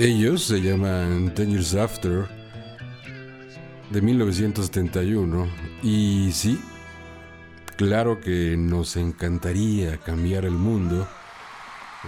[0.00, 2.28] Ellos se llaman Ten Years After
[3.90, 5.48] de 1971
[5.82, 6.62] y sí,
[7.76, 11.08] claro que nos encantaría cambiar el mundo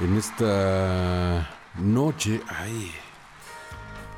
[0.01, 1.51] en esta
[1.81, 2.93] noche, ay,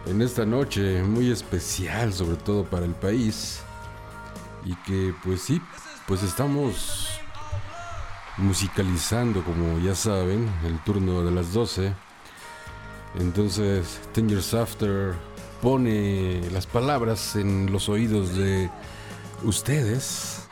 [0.05, 3.62] en esta noche muy especial sobre todo para el país.
[4.67, 5.62] Y que pues sí,
[6.06, 7.08] pues estamos
[8.37, 11.94] musicalizando como ya saben el turno de las 12
[13.19, 15.14] entonces, Ten Years After
[15.61, 18.70] pone las palabras en los oídos de
[19.44, 20.49] ustedes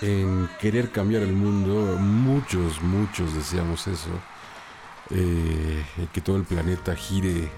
[0.00, 1.96] en querer cambiar el mundo.
[1.98, 4.10] Muchos, muchos deseamos eso.
[5.10, 7.48] Eh, que todo el planeta gire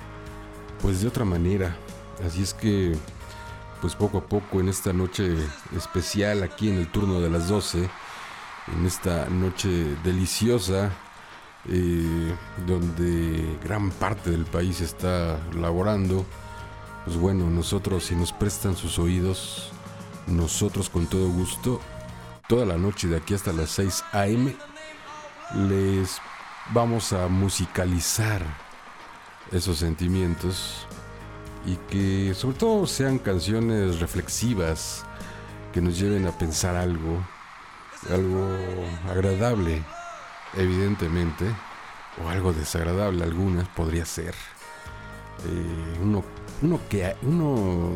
[0.81, 1.77] pues de otra manera.
[2.27, 2.97] Así es que
[3.81, 5.37] pues poco a poco en esta noche
[5.77, 7.89] especial aquí en el turno de las 12,
[8.77, 9.69] en esta noche
[10.03, 10.91] deliciosa,
[11.69, 12.35] eh,
[12.67, 16.25] donde gran parte del país está laborando,
[17.05, 19.71] pues bueno, nosotros si nos prestan sus oídos,
[20.27, 21.81] nosotros con todo gusto,
[22.49, 24.57] toda la noche de aquí hasta las 6 a.m.,
[25.69, 26.19] les
[26.73, 28.43] vamos a musicalizar
[29.53, 30.87] esos sentimientos
[31.67, 35.05] y que sobre todo sean canciones reflexivas
[35.73, 37.25] que nos lleven a pensar algo,
[38.11, 38.49] algo
[39.11, 39.83] agradable,
[40.57, 41.47] evidentemente,
[42.23, 44.35] o algo desagradable, algunas podría ser.
[45.47, 46.25] Eh, uno,
[46.63, 47.93] uno que uno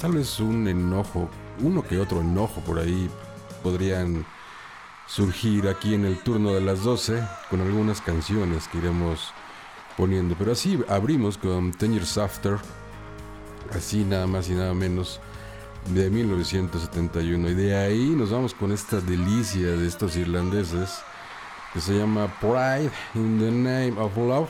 [0.00, 1.28] tal vez un enojo,
[1.60, 3.10] uno que otro enojo por ahí
[3.62, 4.24] podrían
[5.06, 9.32] surgir aquí en el turno de las 12 con algunas canciones que iremos
[9.96, 10.36] poniendo.
[10.38, 12.58] Pero así abrimos con Ten Years After,
[13.72, 15.20] así nada más y nada menos,
[15.92, 17.50] de 1971.
[17.50, 21.02] Y de ahí nos vamos con esta delicia de estos irlandeses
[21.72, 24.48] que se llama Pride in the Name of Love.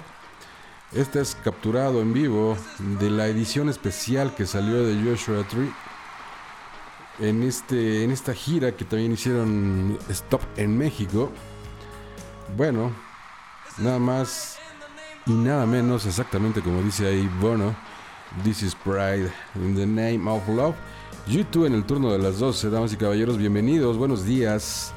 [0.93, 2.57] Este es capturado en vivo
[2.99, 5.71] de la edición especial que salió de Joshua Tree
[7.21, 11.31] en, este, en esta gira que también hicieron Stop en México.
[12.57, 12.91] Bueno,
[13.79, 14.59] nada más
[15.27, 17.77] y nada menos, exactamente como dice ahí Bono,
[18.43, 20.75] This is Pride in the Name of Love.
[21.27, 24.95] YouTube en el turno de las 12, damas y caballeros, bienvenidos, buenos días,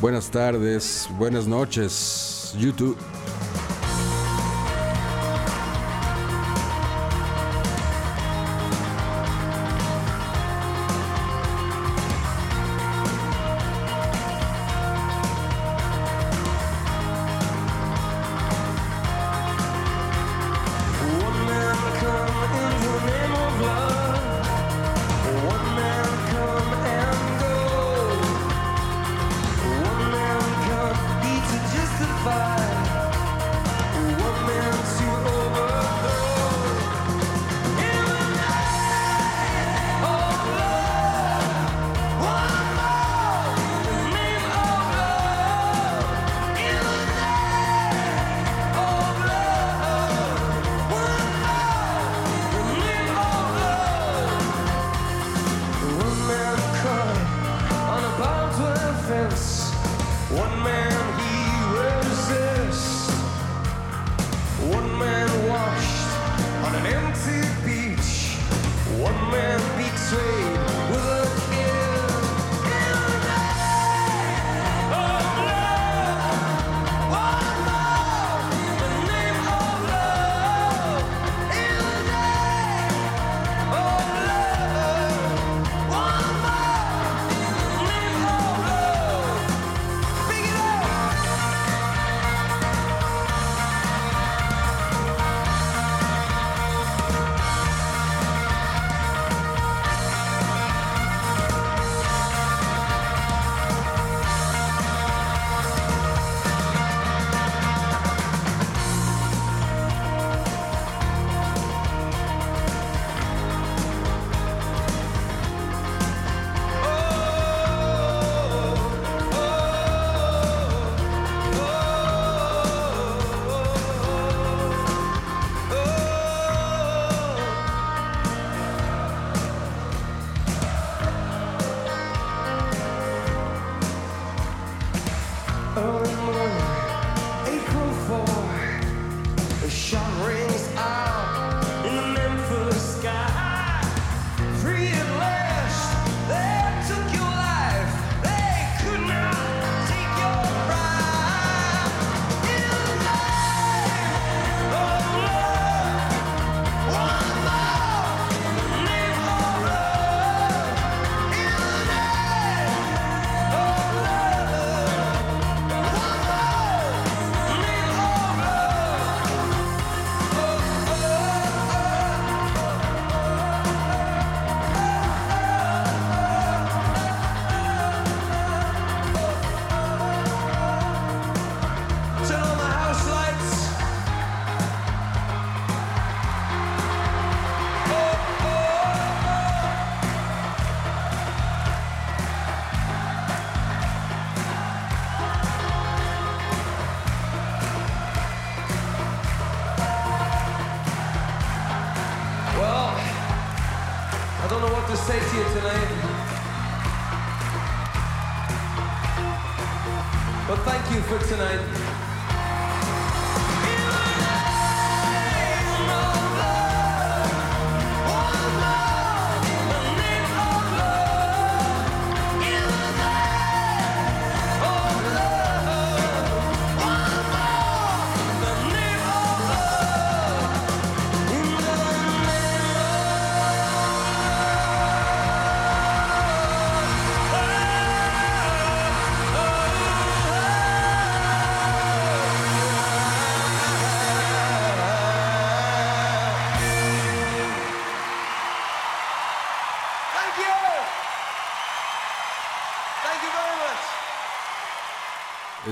[0.00, 2.96] buenas tardes, buenas noches, YouTube.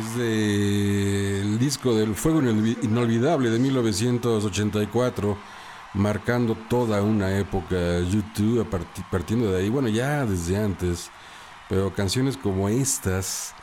[0.05, 5.39] Es del disco del Fuego Inolvi- Inolvidable de 1984,
[5.95, 8.67] marcando toda una época YouTube,
[9.11, 11.11] partiendo de ahí, bueno, ya desde antes,
[11.69, 13.55] pero canciones como estas,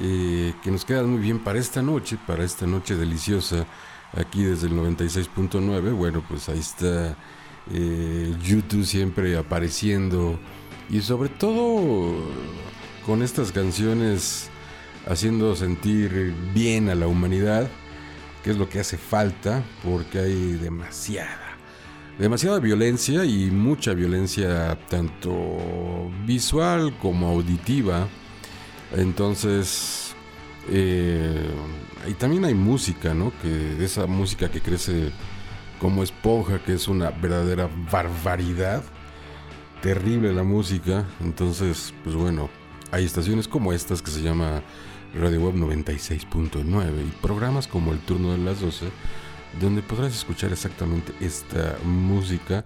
[0.00, 3.66] eh, que nos quedan muy bien para esta noche, para esta noche deliciosa,
[4.16, 7.16] aquí desde el 96.9, bueno, pues ahí está
[7.72, 10.38] eh, YouTube siempre apareciendo,
[10.90, 12.14] y sobre todo
[13.04, 14.50] con estas canciones
[15.08, 17.68] haciendo sentir bien a la humanidad,
[18.44, 21.56] que es lo que hace falta, porque hay demasiada,
[22.18, 28.06] demasiada violencia y mucha violencia tanto visual como auditiva.
[28.94, 30.14] Entonces,
[30.70, 31.50] eh,
[32.06, 33.32] y también hay música, ¿no?
[33.42, 35.10] Que esa música que crece
[35.80, 38.82] como esponja, que es una verdadera barbaridad.
[39.82, 41.06] Terrible la música.
[41.20, 42.50] Entonces, pues bueno,
[42.90, 44.62] hay estaciones como estas que se llama
[45.14, 48.86] Radio Web 96.9 y programas como El Turno de las 12,
[49.60, 52.64] donde podrás escuchar exactamente esta música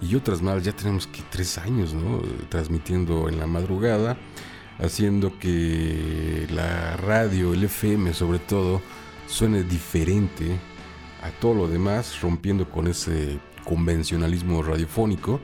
[0.00, 0.62] y otras más.
[0.62, 2.20] Ya tenemos que tres años, ¿no?
[2.48, 4.16] Transmitiendo en la madrugada,
[4.78, 8.82] haciendo que la radio, el FM sobre todo,
[9.26, 10.58] suene diferente
[11.22, 15.40] a todo lo demás, rompiendo con ese convencionalismo radiofónico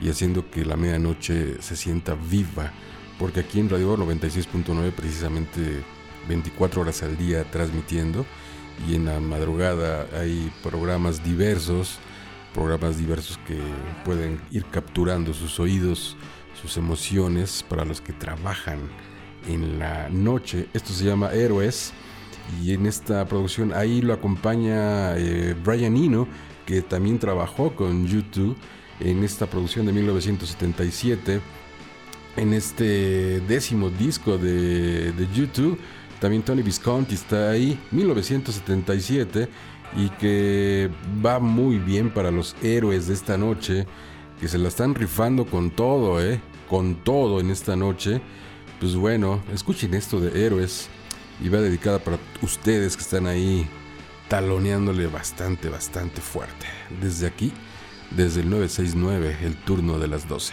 [0.00, 2.72] y haciendo que la medianoche se sienta viva.
[3.18, 5.82] Porque aquí en Radio 96.9 precisamente
[6.28, 8.24] 24 horas al día transmitiendo
[8.88, 11.98] y en la madrugada hay programas diversos,
[12.52, 13.58] programas diversos que
[14.04, 16.16] pueden ir capturando sus oídos,
[16.60, 18.80] sus emociones para los que trabajan
[19.46, 20.68] en la noche.
[20.72, 21.92] Esto se llama Héroes
[22.62, 26.26] y en esta producción ahí lo acompaña eh, Brian Eno,
[26.66, 28.56] que también trabajó con YouTube
[29.00, 31.40] en esta producción de 1977,
[32.36, 35.78] en este décimo disco de, de YouTube.
[36.20, 39.48] También Tony Visconti está ahí, 1977,
[39.96, 40.90] y que
[41.24, 43.86] va muy bien para los héroes de esta noche,
[44.40, 46.40] que se la están rifando con todo, ¿eh?
[46.68, 48.20] Con todo en esta noche.
[48.80, 50.88] Pues bueno, escuchen esto de héroes
[51.42, 53.68] y va dedicada para ustedes que están ahí
[54.28, 56.66] taloneándole bastante, bastante fuerte.
[57.00, 57.52] Desde aquí,
[58.10, 60.52] desde el 969, el turno de las 12.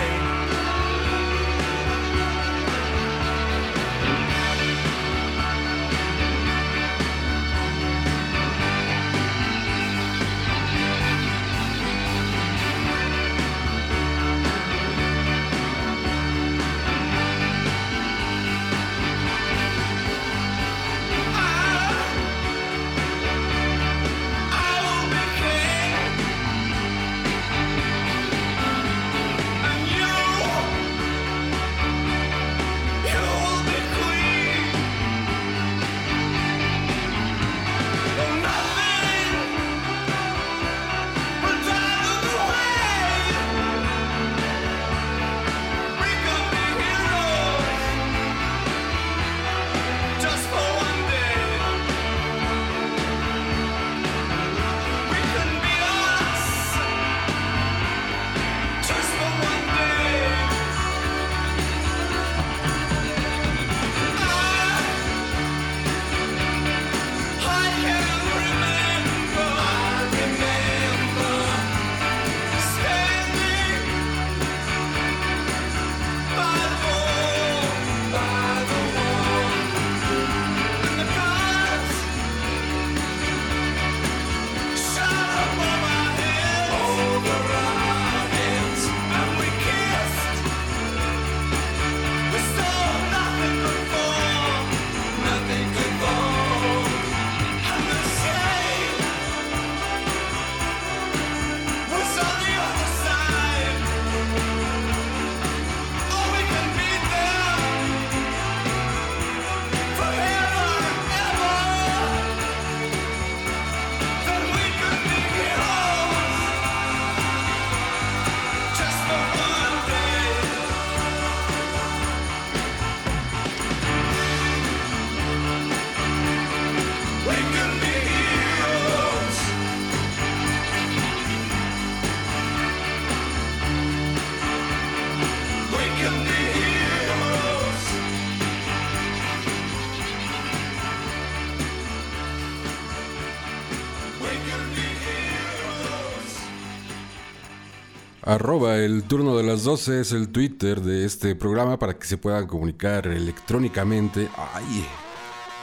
[148.31, 152.15] Arroba el turno de las 12 es el Twitter de este programa para que se
[152.15, 154.29] puedan comunicar electrónicamente.
[154.53, 154.87] ¡Ay!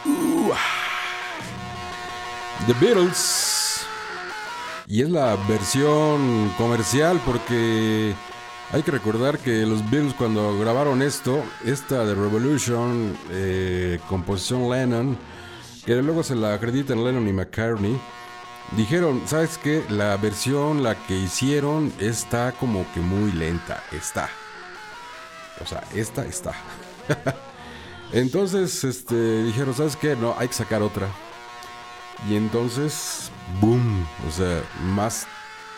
[0.05, 0.53] Uh,
[2.67, 3.87] The Beatles.
[4.87, 8.13] Y es la versión comercial porque
[8.71, 15.17] hay que recordar que los Beatles cuando grabaron esto, esta de Revolution, eh, composición Lennon,
[15.87, 17.99] que luego se la acreditan Lennon y McCartney,
[18.73, 19.85] dijeron, ¿sabes qué?
[19.89, 24.29] La versión, la que hicieron, está como que muy lenta, está.
[25.61, 26.55] O sea, esta está.
[28.13, 30.17] entonces, este, dijeron, ¿sabes qué?
[30.17, 31.09] No, hay que sacar otra.
[32.29, 35.27] Y entonces, boom, o sea, más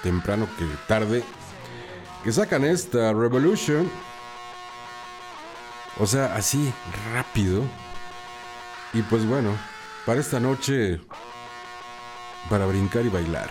[0.02, 1.22] temprano que tarde,
[2.24, 3.90] que sacan esta Revolution.
[5.98, 6.72] O sea, así,
[7.12, 7.62] rápido.
[8.92, 9.56] Y pues bueno,
[10.06, 11.00] para esta noche,
[12.48, 13.50] para brincar y bailar.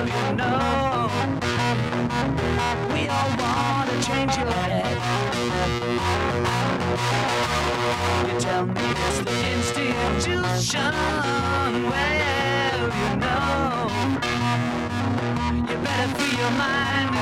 [0.07, 1.09] you know,
[2.93, 4.97] We all wanna change your life.
[8.27, 10.71] you tell me this we can still just
[12.99, 13.89] you know
[15.69, 17.16] you better free your mind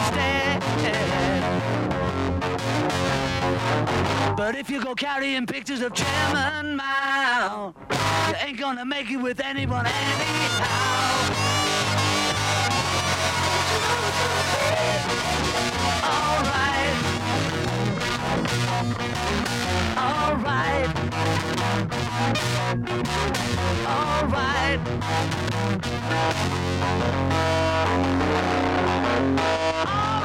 [4.38, 7.74] But if you go carrying pictures of Chairman Mao,
[8.28, 11.06] you ain't gonna make it with anyone anyhow.
[16.04, 16.96] Alright.
[19.98, 20.90] Alright.
[23.88, 24.80] Alright.
[29.88, 30.25] Alright.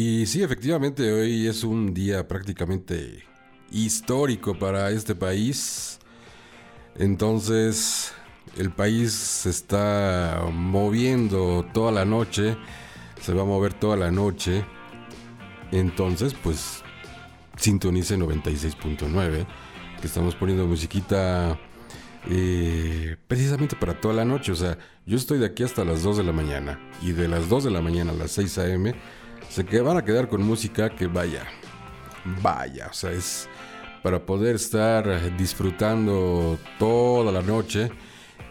[0.00, 3.24] Y sí, efectivamente, hoy es un día prácticamente
[3.72, 5.98] histórico para este país.
[6.94, 8.12] Entonces,
[8.56, 12.56] el país se está moviendo toda la noche,
[13.20, 14.64] se va a mover toda la noche.
[15.72, 16.84] Entonces, pues,
[17.56, 19.46] sintonice 96.9,
[20.00, 21.58] que estamos poniendo musiquita
[22.30, 24.52] eh, precisamente para toda la noche.
[24.52, 26.78] O sea, yo estoy de aquí hasta las 2 de la mañana.
[27.02, 28.94] Y de las 2 de la mañana a las 6 a.m.
[29.48, 31.46] se van a quedar con música que vaya.
[32.42, 33.48] Vaya, o sea, es
[34.02, 37.90] para poder estar disfrutando toda la noche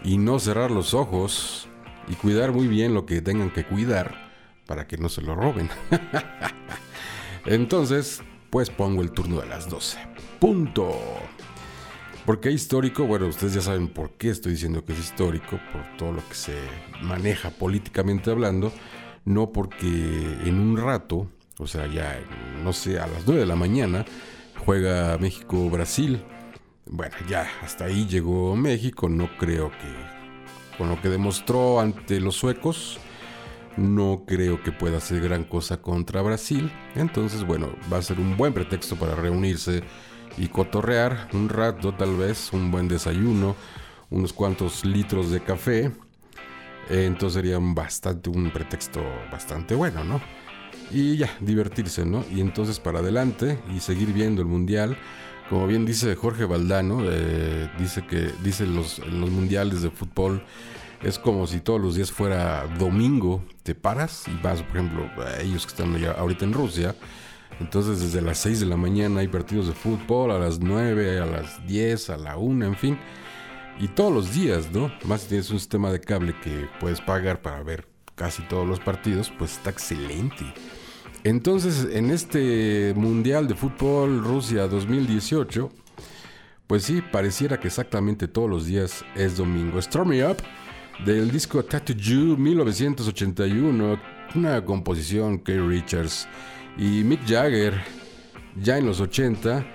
[0.03, 1.67] y no cerrar los ojos
[2.07, 4.15] y cuidar muy bien lo que tengan que cuidar
[4.65, 5.69] para que no se lo roben.
[7.45, 9.97] Entonces, pues pongo el turno de las 12.
[10.39, 10.93] Punto.
[12.25, 13.05] ¿Por qué histórico?
[13.05, 16.35] Bueno, ustedes ya saben por qué estoy diciendo que es histórico, por todo lo que
[16.35, 16.57] se
[17.01, 18.73] maneja políticamente hablando,
[19.27, 19.87] no porque
[20.45, 21.27] en un rato,
[21.59, 22.17] o sea, ya,
[22.63, 24.05] no sé, a las 9 de la mañana,
[24.65, 26.23] juega México-Brasil.
[26.85, 32.35] Bueno, ya, hasta ahí llegó México, no creo que con lo que demostró ante los
[32.35, 32.99] suecos,
[33.75, 36.71] no creo que pueda hacer gran cosa contra Brasil.
[36.95, 39.83] Entonces, bueno, va a ser un buen pretexto para reunirse
[40.37, 43.57] y cotorrear un rato tal vez, un buen desayuno,
[44.09, 45.91] unos cuantos litros de café.
[46.89, 50.21] Entonces sería un bastante un pretexto bastante bueno, ¿no?
[50.91, 52.23] Y ya, divertirse, ¿no?
[52.33, 54.97] Y entonces para adelante y seguir viendo el mundial.
[55.49, 60.43] Como bien dice Jorge Valdano, eh, dice que dice los, los mundiales de fútbol
[61.03, 65.09] es como si todos los días fuera domingo, te paras y vas, por ejemplo,
[65.41, 66.95] ellos que están ahorita en Rusia,
[67.59, 71.25] entonces desde las 6 de la mañana hay partidos de fútbol, a las 9, a
[71.25, 72.99] las 10, a la 1, en fin.
[73.79, 74.91] Y todos los días, ¿no?
[75.05, 78.79] Más si tienes un sistema de cable que puedes pagar para ver casi todos los
[78.79, 80.45] partidos, pues está excelente.
[81.23, 85.69] Entonces, en este Mundial de Fútbol Rusia 2018,
[86.65, 89.77] pues sí, pareciera que exactamente todos los días es domingo.
[89.79, 90.37] Storm Me Up,
[91.05, 93.99] del disco Tattoo You 1981,
[94.35, 96.27] una composición que Richards
[96.77, 97.75] y Mick Jagger,
[98.59, 99.65] ya en los 80,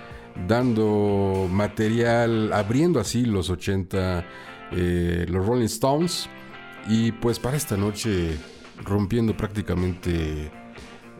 [0.47, 4.25] dando material, abriendo así los 80,
[4.71, 6.29] eh, los Rolling Stones.
[6.87, 8.37] Y pues para esta noche,
[8.83, 10.51] rompiendo prácticamente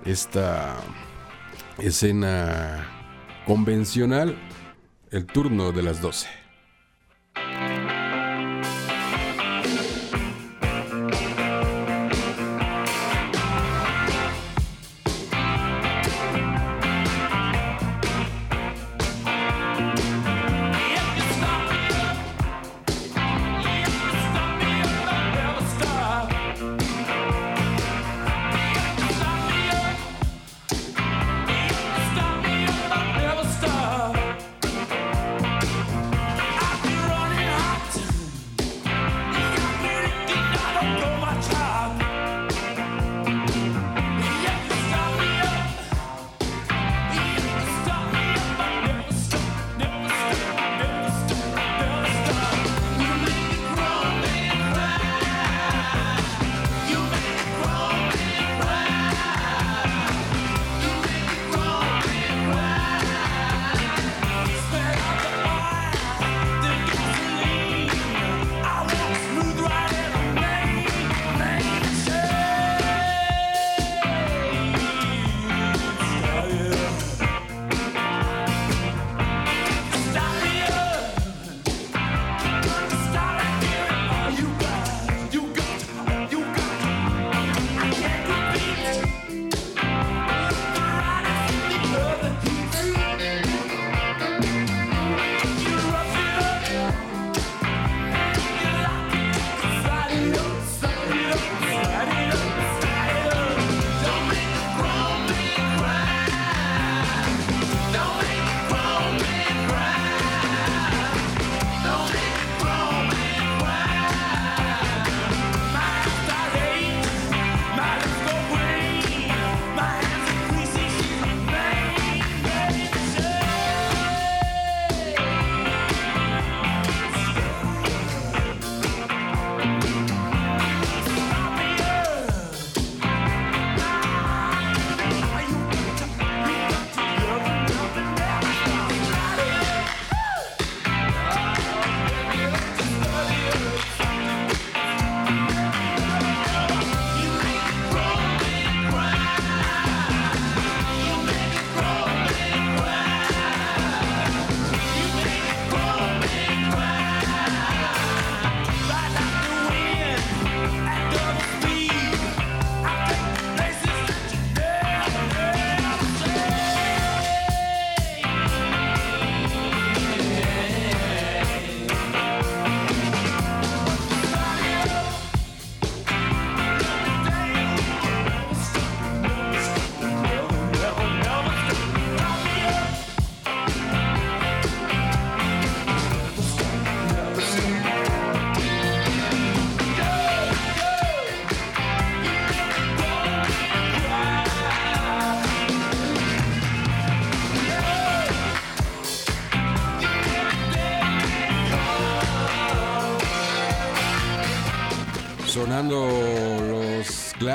[0.05, 0.75] esta
[1.77, 2.87] escena
[3.45, 4.37] convencional,
[5.11, 6.27] el turno de las 12.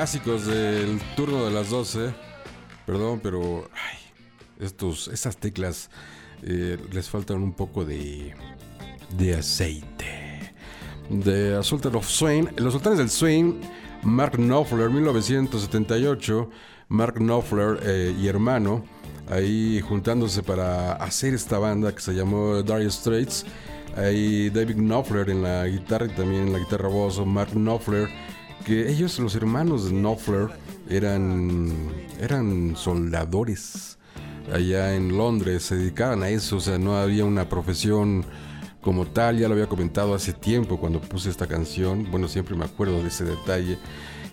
[0.09, 2.14] Clásicos del turno de las 12.
[2.87, 3.99] Perdón, pero ay,
[4.59, 5.90] estos, estas teclas
[6.42, 8.35] eh, les faltan un poco de,
[9.18, 10.55] de aceite.
[11.11, 12.49] De Sultan of Swain.
[12.57, 13.61] Los sultanes del Swain,
[14.03, 16.49] Mark Knopfler, 1978.
[16.88, 18.87] Mark Knopfler eh, y hermano,
[19.29, 23.44] ahí juntándose para hacer esta banda que se llamó Dire Straits.
[23.94, 28.09] Ahí David Knopfler en la guitarra y también en la guitarra voz, Mark Knopfler,
[28.64, 30.49] que ellos, los hermanos Knopfler,
[30.88, 31.73] eran,
[32.21, 33.99] eran soldadores.
[34.53, 38.25] Allá en Londres, se dedicaban a eso, o sea, no había una profesión
[38.81, 42.64] como tal, ya lo había comentado hace tiempo cuando puse esta canción, bueno, siempre me
[42.64, 43.77] acuerdo de ese detalle,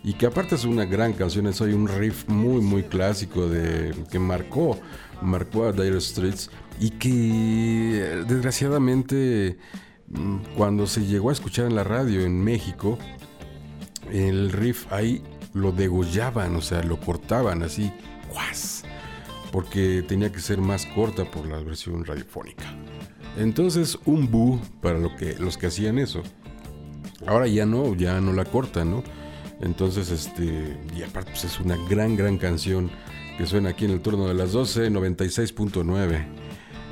[0.03, 3.93] y que aparte es una gran canción, es hoy un riff muy, muy clásico de,
[4.09, 4.79] que marcó,
[5.21, 9.57] marcó a Dire Straits, y que desgraciadamente
[10.07, 12.97] mm, cuando se llegó a escuchar en la radio en México,
[14.11, 15.21] el riff ahí
[15.53, 17.91] lo degollaban, o sea, lo cortaban así,
[18.31, 18.83] ¡guas!
[19.55, 22.65] porque tenía que ser más corta por la versión radiofónica.
[23.37, 26.23] Entonces, un bu para lo que, los que hacían eso.
[27.25, 29.03] Ahora ya no, ya no la cortan, ¿no?
[29.61, 32.91] Entonces, este, y aparte pues es una gran, gran canción
[33.37, 36.25] que suena aquí en el turno de las 12, 96.9.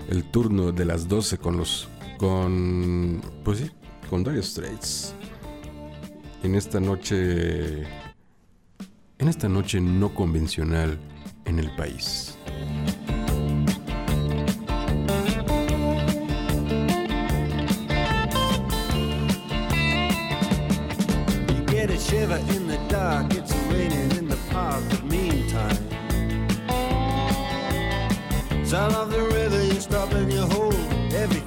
[0.10, 3.72] El turno de las 12 con los, con, pues sí,
[4.10, 5.16] con Dire Straits.
[6.44, 7.84] En esta noche,
[9.18, 11.00] en esta noche no convencional
[11.46, 12.38] en el país.
[28.66, 30.74] Sound of the river, you stop and you hold
[31.14, 31.44] everything.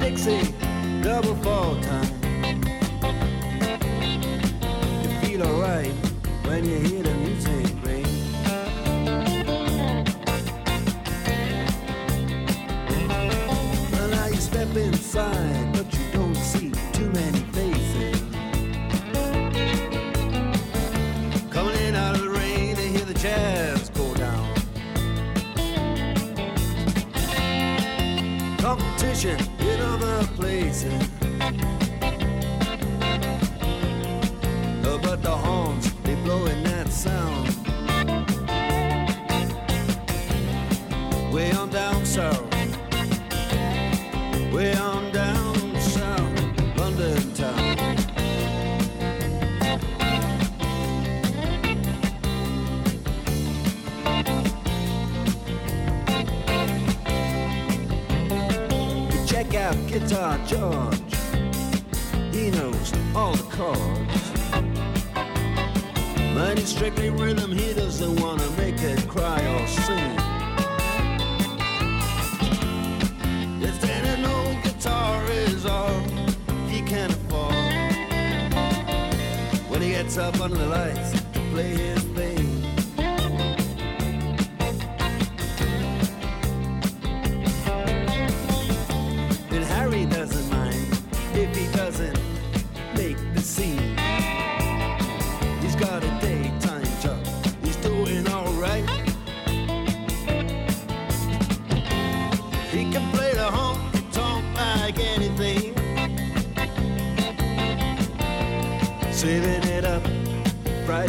[0.00, 0.54] Dixie,
[1.02, 2.08] double fall time.
[5.02, 5.92] You feel alright
[6.44, 8.06] when you hear the music ring.
[13.92, 18.22] Well, now you step inside, but you don't see too many faces.
[21.50, 24.48] Coming in out of the rain hear the jazz go down.
[28.58, 29.49] Competition
[30.40, 31.08] places.
[35.02, 37.48] But the horns, they blowing that sound.
[41.32, 42.48] Way on down south.
[44.52, 45.09] Way on
[59.72, 61.14] You Guitar George.
[62.34, 64.32] He knows all the chords.
[66.34, 70.16] But it's strictly rhythm, he doesn't wanna make it cry or sing.
[73.62, 76.00] If then an old guitar is all
[76.68, 77.54] he can afford,
[79.70, 82.09] when he gets up under the lights to play his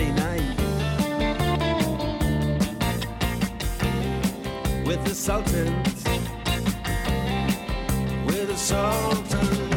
[0.01, 0.57] Friday night
[4.85, 6.03] with the Sultans,
[8.25, 9.70] with the Sultans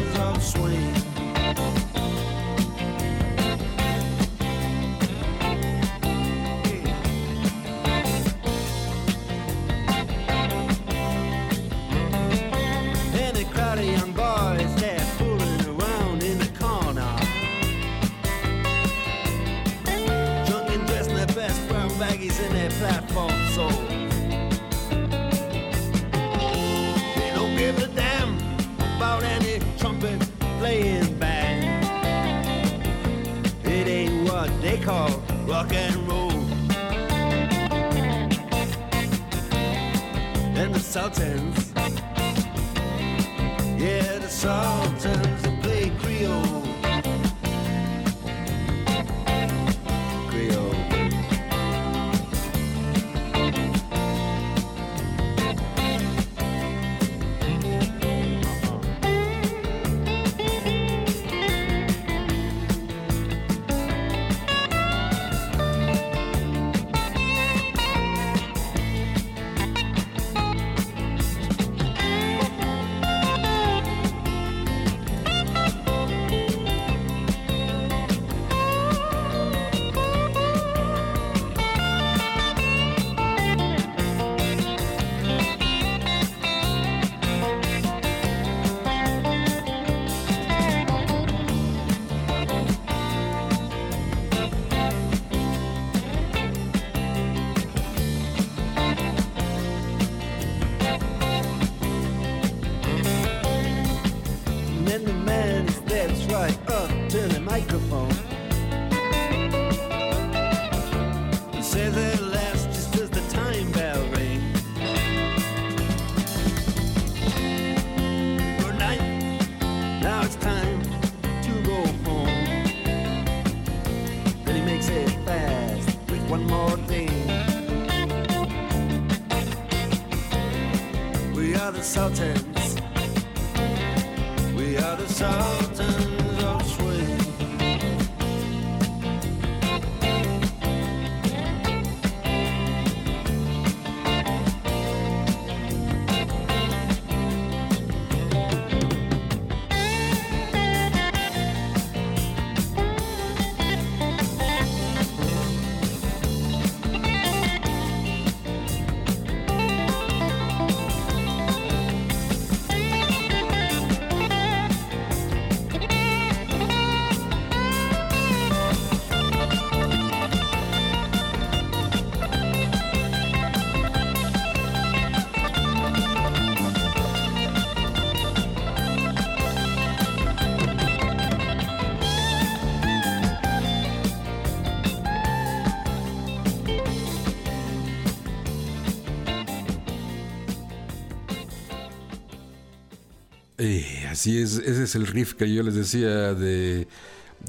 [194.25, 196.87] Es, ese es el riff que yo les decía de,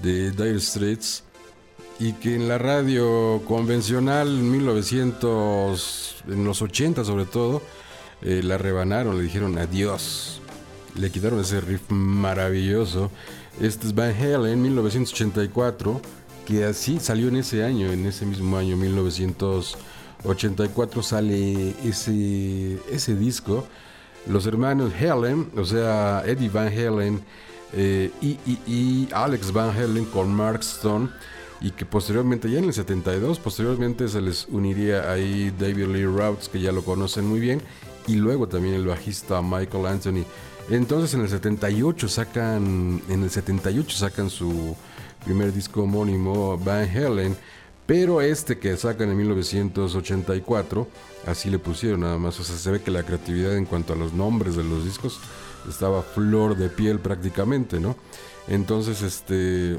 [0.02, 1.24] de Dire Straits
[1.98, 7.62] y que en la radio convencional en 1900, en los 80 sobre todo,
[8.22, 10.42] eh, la rebanaron, le dijeron adiós,
[10.94, 13.10] le quitaron ese riff maravilloso.
[13.60, 16.02] Este es Van Halen 1984,
[16.44, 23.66] que así salió en ese año, en ese mismo año 1984 sale ese, ese disco
[24.26, 27.22] los hermanos Helen, o sea, Eddie Van Halen
[27.72, 31.10] eh, y, Alex Van Halen con Mark Stone,
[31.60, 36.48] y que posteriormente, ya en el 72, posteriormente se les uniría ahí David Lee Routes,
[36.48, 37.60] que ya lo conocen muy bien,
[38.06, 40.24] y luego también el bajista Michael Anthony.
[40.68, 44.76] Entonces en el 78 sacan, en el 78 sacan su
[45.24, 47.36] primer disco homónimo, Van Halen,
[47.86, 50.88] pero este que sacan en 1984,
[51.26, 52.38] así le pusieron nada más.
[52.40, 55.20] O sea, se ve que la creatividad en cuanto a los nombres de los discos
[55.68, 57.96] estaba flor de piel prácticamente, ¿no?
[58.48, 59.78] Entonces, este,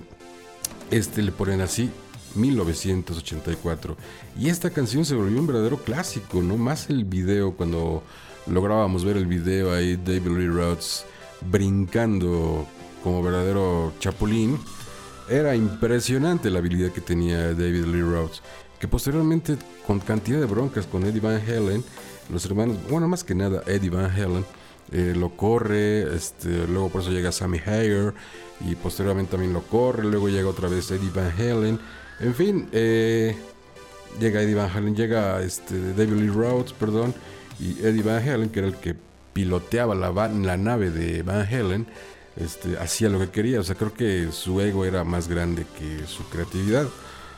[0.92, 1.90] este le ponen así,
[2.36, 3.98] 1984.
[4.40, 6.58] Y esta canción se volvió un verdadero clásico, ¿no?
[6.58, 8.04] Más el video, cuando
[8.46, 11.04] lográbamos ver el video ahí, David Lee Roth
[11.42, 12.66] brincando
[13.04, 14.60] como verdadero chapulín.
[15.30, 18.36] Era impresionante la habilidad que tenía David Lee Roth,
[18.80, 21.84] que posteriormente con cantidad de broncas con Eddie Van Halen,
[22.32, 24.46] los hermanos, bueno, más que nada Eddie Van Halen,
[24.94, 28.14] eh, lo corre, este, luego por eso llega Sammy Hagar
[28.62, 31.78] y posteriormente también lo corre, luego llega otra vez Eddie Van Halen,
[32.22, 33.36] en fin, eh,
[34.22, 37.14] llega Eddie Van Halen, llega este, David Lee Roth, perdón,
[37.60, 38.96] y Eddie Van Halen, que era el que
[39.34, 41.86] piloteaba la, la nave de Van Halen,
[42.40, 43.60] este, hacía lo que quería.
[43.60, 46.88] O sea, creo que su ego era más grande que su creatividad.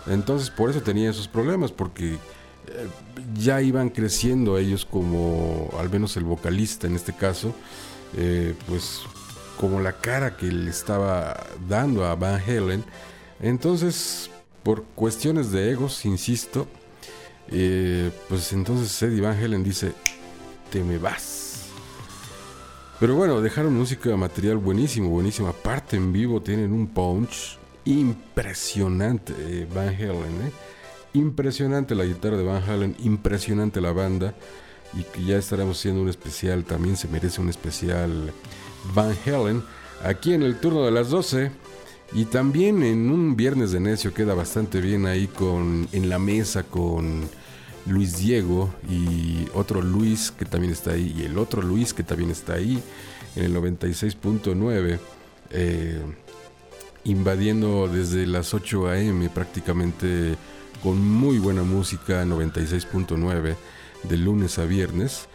[0.07, 2.17] Entonces, por eso tenía esos problemas, porque eh,
[3.35, 7.53] ya iban creciendo ellos como, al menos el vocalista en este caso,
[8.15, 9.01] eh, pues
[9.57, 12.83] como la cara que le estaba dando a Van Halen.
[13.41, 14.29] Entonces,
[14.63, 16.67] por cuestiones de egos, insisto,
[17.49, 19.93] eh, pues entonces Eddie Van Halen dice,
[20.71, 21.48] te me vas.
[22.99, 25.47] Pero bueno, dejaron música material buenísimo, buenísimo.
[25.47, 30.51] Aparte en vivo tienen un punch impresionante, eh, Van Halen, ¿eh?
[31.13, 34.33] Impresionante la guitarra de Van Halen, impresionante la banda.
[34.93, 38.33] Y que ya estaremos haciendo un especial, también se merece un especial
[38.93, 39.63] Van Halen.
[40.03, 41.51] Aquí en el turno de las 12.
[42.11, 46.63] Y también en un viernes de necio queda bastante bien ahí con en la mesa
[46.63, 47.29] con
[47.89, 52.31] Luis Diego y otro Luis que también está ahí y el otro Luis que también
[52.31, 52.81] está ahí
[53.35, 54.99] en el 96.9
[55.51, 56.01] eh,
[57.03, 59.29] invadiendo desde las 8 a.m.
[59.29, 60.35] prácticamente
[60.83, 63.55] con muy buena música 96.9
[64.03, 65.27] de lunes a viernes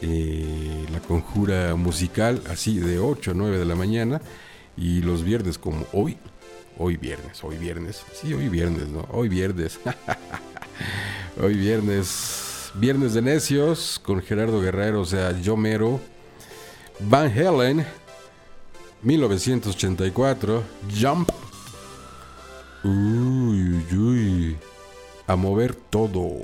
[0.00, 4.20] eh, la conjura musical así de 8 a 9 de la mañana
[4.76, 6.18] y los viernes como hoy
[6.78, 9.80] hoy viernes hoy viernes sí hoy viernes no hoy viernes
[11.40, 16.00] Hoy viernes, viernes de necios con Gerardo Guerrero, o sea, yo mero.
[17.00, 17.84] Van Halen,
[19.02, 20.62] 1984,
[21.00, 21.30] Jump.
[22.84, 24.56] Uy, uy, uy.
[25.26, 26.40] A mover todo.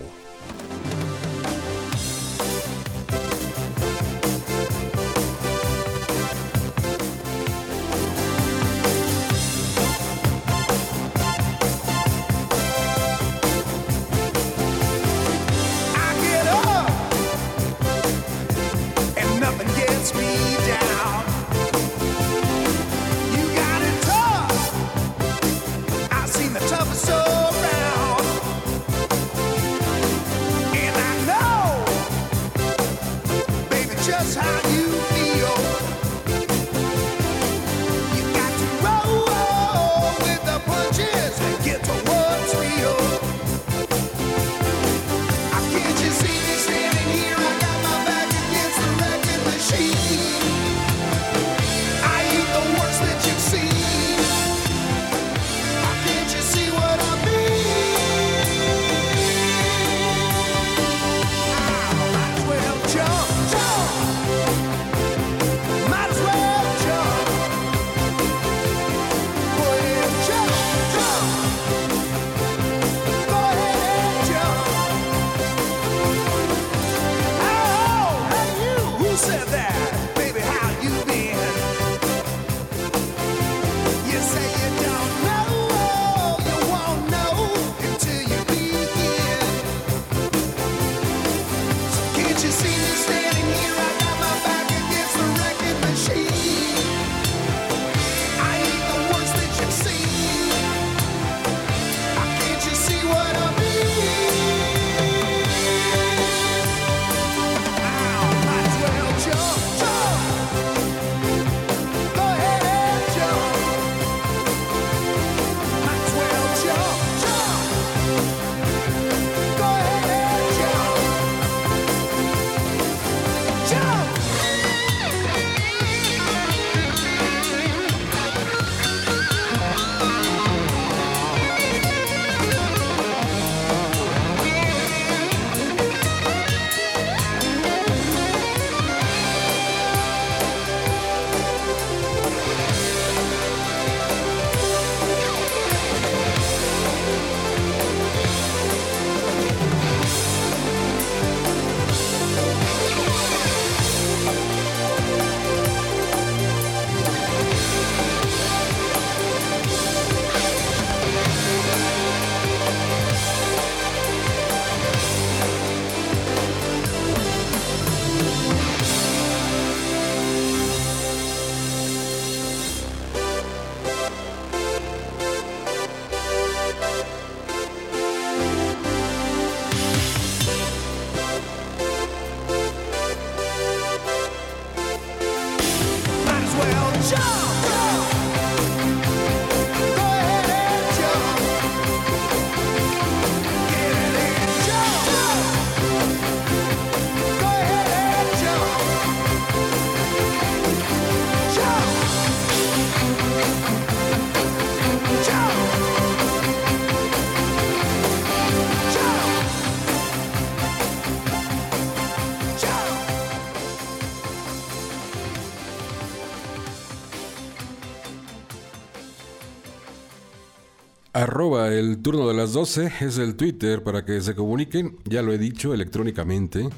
[221.49, 225.32] Arroba el turno de las 12 es el Twitter para que se comuniquen, ya lo
[225.32, 226.68] he dicho, electrónicamente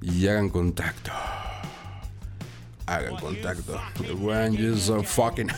[0.00, 1.10] y hagan contacto.
[2.86, 3.78] Hagan contacto.
[4.78, 5.48] So fucking.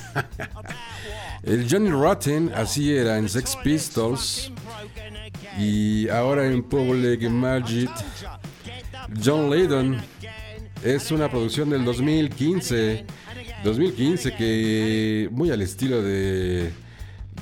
[1.44, 4.50] el Johnny Rotten, así era en Sex Pistols
[5.56, 7.90] y ahora en Public Magic.
[9.24, 10.02] John Lydon
[10.82, 13.06] es una producción del 2015.
[13.62, 16.72] 2015 que muy al estilo de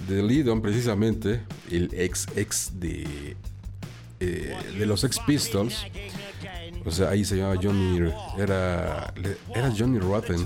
[0.08, 3.36] de Lydon precisamente, el ex ex de
[4.20, 5.86] eh, de los Ex Pistols.
[6.84, 9.12] O sea, ahí se llamaba Johnny era
[9.54, 10.44] era Johnny Rotten.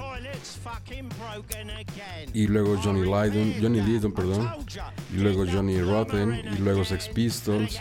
[2.34, 4.50] Y luego Johnny Lydon, Johnny Lydon, perdón,
[5.14, 6.42] y luego Johnny Rotten.
[6.54, 7.80] Y luego Sex Pistols.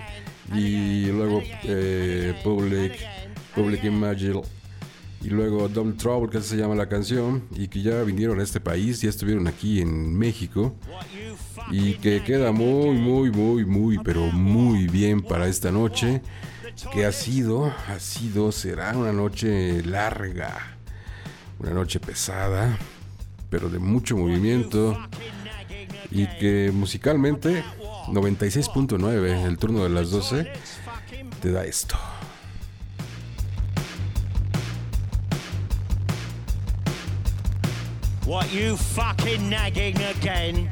[0.53, 2.93] Y luego eh, Public
[3.55, 4.41] Public Imagine
[5.23, 8.59] y luego Double Trouble, que se llama la canción, y que ya vinieron a este
[8.59, 10.75] país, ya estuvieron aquí en México,
[11.71, 16.21] y que queda muy, muy, muy, muy, pero muy bien para esta noche,
[16.91, 20.77] que ha sido, ha sido, será una noche larga,
[21.59, 22.77] una noche pesada,
[23.49, 24.97] pero de mucho movimiento,
[26.09, 27.63] y que musicalmente
[28.07, 30.51] 96.9, el turno de las 12,
[31.41, 31.95] te da esto.
[38.31, 40.69] What you fucking nagging again?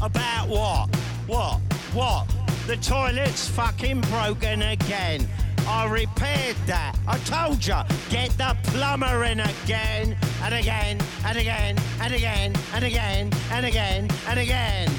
[0.00, 0.86] About what?
[1.26, 1.60] What?
[1.92, 2.26] What?
[2.66, 5.28] The toilet's fucking broken again.
[5.68, 6.96] I repaired that.
[7.06, 7.76] I told you,
[8.08, 14.08] get the plumber in again and again and again and again and again and again
[14.26, 14.90] and again.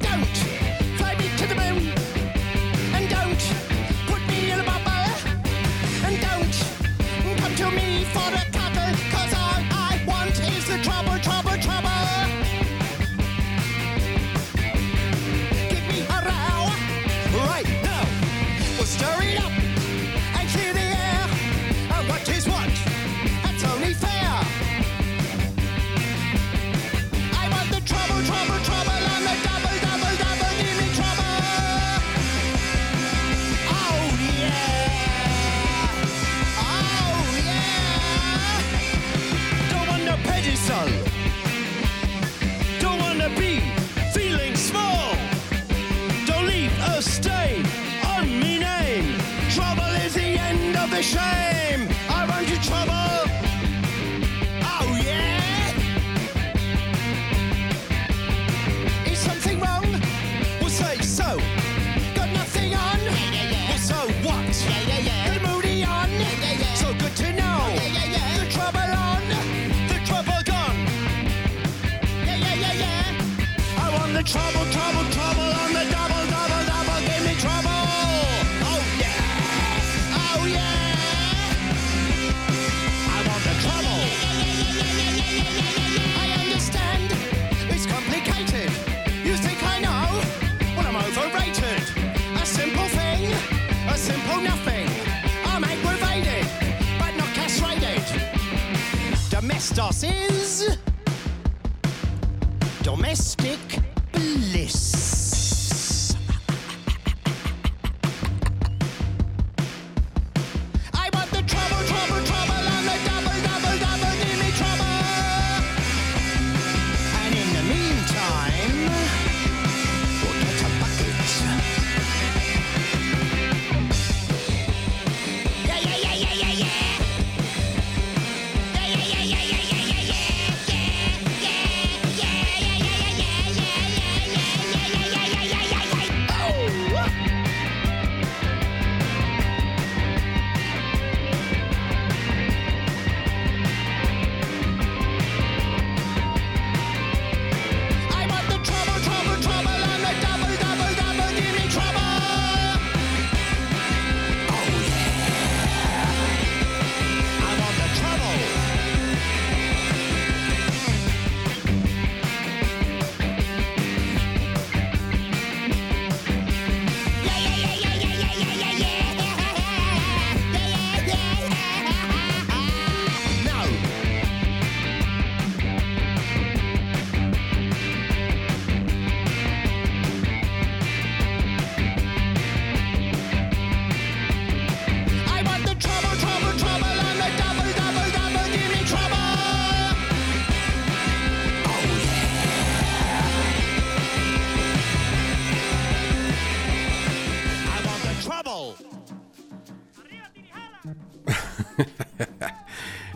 [0.00, 0.26] Don't
[0.98, 1.64] fly me to the moon.
[3.44, 3.63] thirsty
[7.64, 8.53] to me for a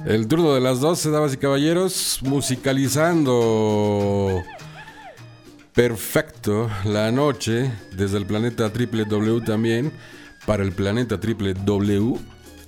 [0.09, 4.43] El turno de las 12, damas y caballeros, musicalizando
[5.75, 9.93] perfecto la noche desde el planeta triple W también
[10.47, 12.19] para el planeta triple W,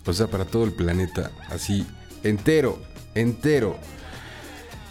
[0.05, 1.87] o sea, para todo el planeta, así
[2.25, 2.79] entero,
[3.15, 3.79] entero,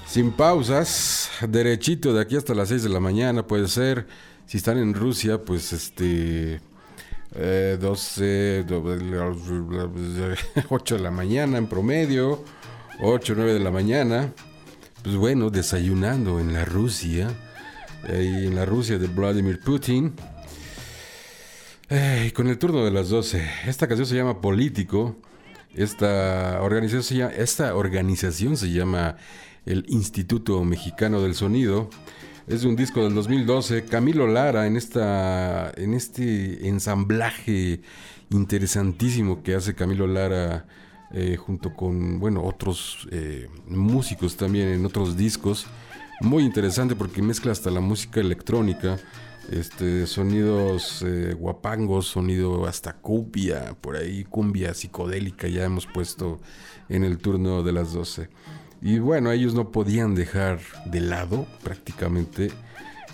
[0.08, 4.08] sin pausas, derechito de aquí hasta las 6 de la mañana puede ser.
[4.48, 6.62] Si están en Rusia, pues este
[7.36, 8.66] eh, 12,
[10.70, 12.44] 8 de la mañana en promedio,
[13.02, 14.34] 8, 9 de la mañana.
[15.04, 17.30] Pues bueno, desayunando en la Rusia,
[18.08, 20.14] eh, en la Rusia de Vladimir Putin.
[21.90, 23.44] Eh, con el turno de las 12.
[23.66, 25.16] Esta canción se llama Político.
[25.74, 29.18] Esta organización, esta organización se llama
[29.66, 31.90] el Instituto Mexicano del Sonido.
[32.50, 33.86] Es de un disco del 2012.
[33.86, 37.82] Camilo Lara en, esta, en este ensamblaje
[38.32, 40.66] interesantísimo que hace Camilo Lara
[41.14, 45.68] eh, junto con bueno, otros eh, músicos también en otros discos.
[46.22, 48.98] Muy interesante porque mezcla hasta la música electrónica,
[49.52, 56.40] este, sonidos eh, guapangos, sonido hasta cumbia, por ahí cumbia psicodélica ya hemos puesto
[56.90, 58.28] en el turno de las 12.
[58.82, 62.50] Y bueno, ellos no podían dejar de lado prácticamente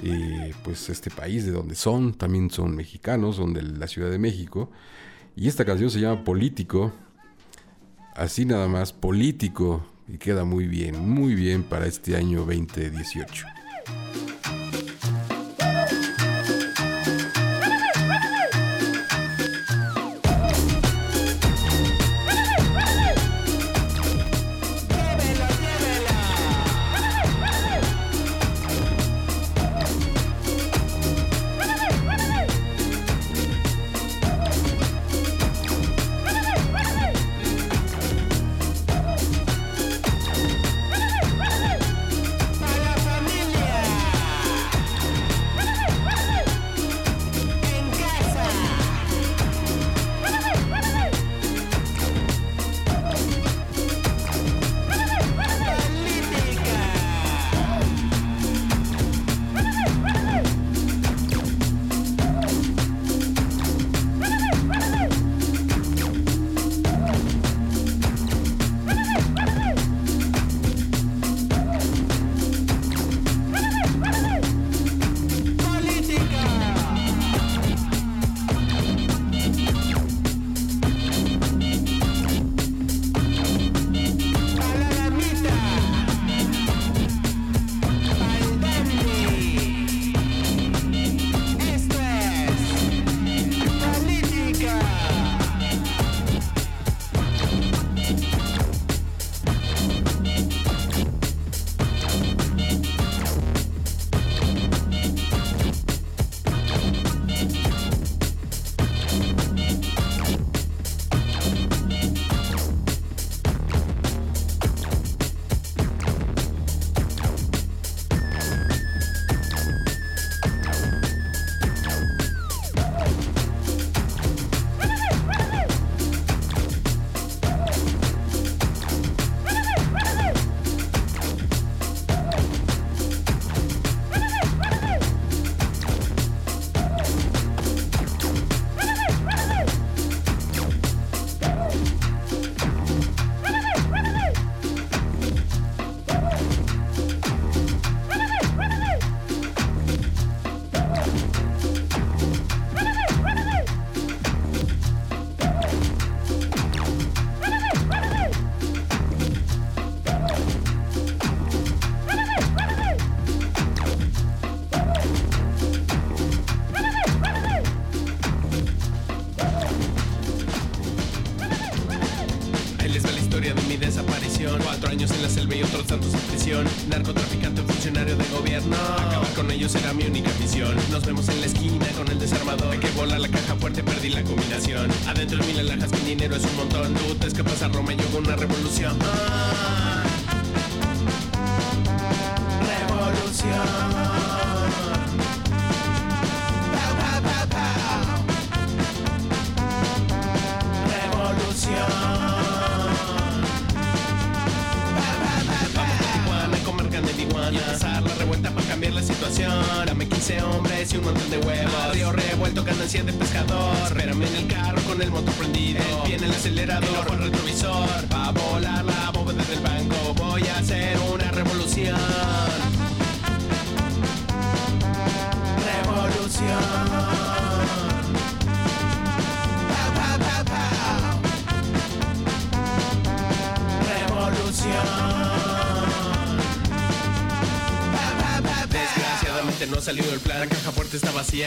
[0.04, 4.20] eh, pues este país de donde son, también son mexicanos, son de la Ciudad de
[4.20, 4.70] México.
[5.36, 6.94] Y esta canción se llama Político,
[8.16, 13.55] así nada más, Político, y queda muy bien, muy bien para este año 2018.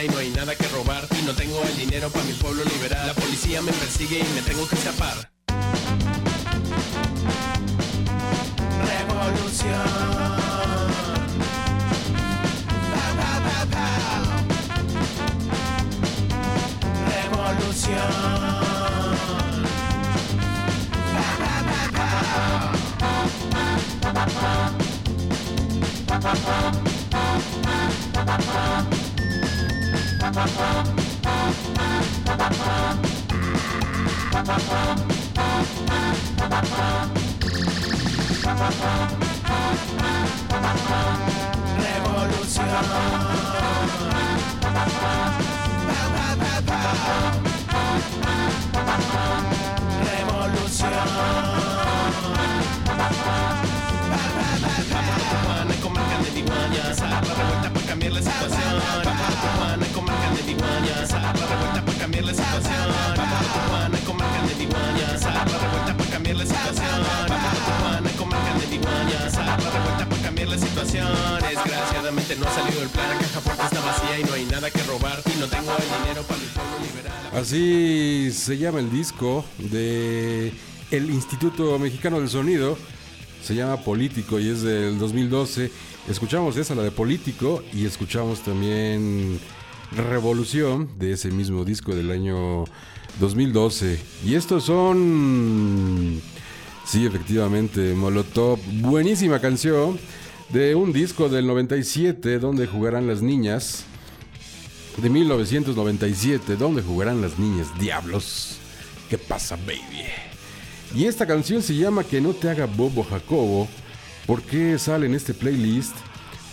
[0.03, 1.07] Y no hay nada que robar.
[1.19, 3.05] Y no tengo el dinero para mi pueblo liberar.
[3.05, 5.31] La policía me persigue y me tengo que escapar.
[8.85, 9.79] Revolución.
[17.31, 18.69] Revolución.
[55.29, 56.59] Tijuana y comer carne de iguana.
[57.73, 58.81] Para cambiar la situación.
[59.61, 60.08] A
[77.33, 80.51] Así se llama el disco de
[80.91, 82.77] el Instituto Mexicano del Sonido.
[83.43, 85.71] Se llama Político y es del 2012.
[86.09, 89.39] Escuchamos esa, la de Político, y escuchamos también
[89.91, 92.65] Revolución de ese mismo disco del año
[93.19, 93.99] 2012.
[94.23, 96.21] Y estos son,
[96.85, 98.59] sí, efectivamente, Molotov.
[98.81, 99.99] Buenísima canción
[100.49, 103.85] de un disco del 97 donde jugarán las niñas.
[104.97, 108.57] De 1997, donde jugarán las niñas diablos.
[109.09, 110.05] ¿Qué pasa, baby?
[110.93, 113.67] Y esta canción se llama Que no te haga bobo Jacobo.
[114.25, 115.95] ¿Por qué sale en este playlist?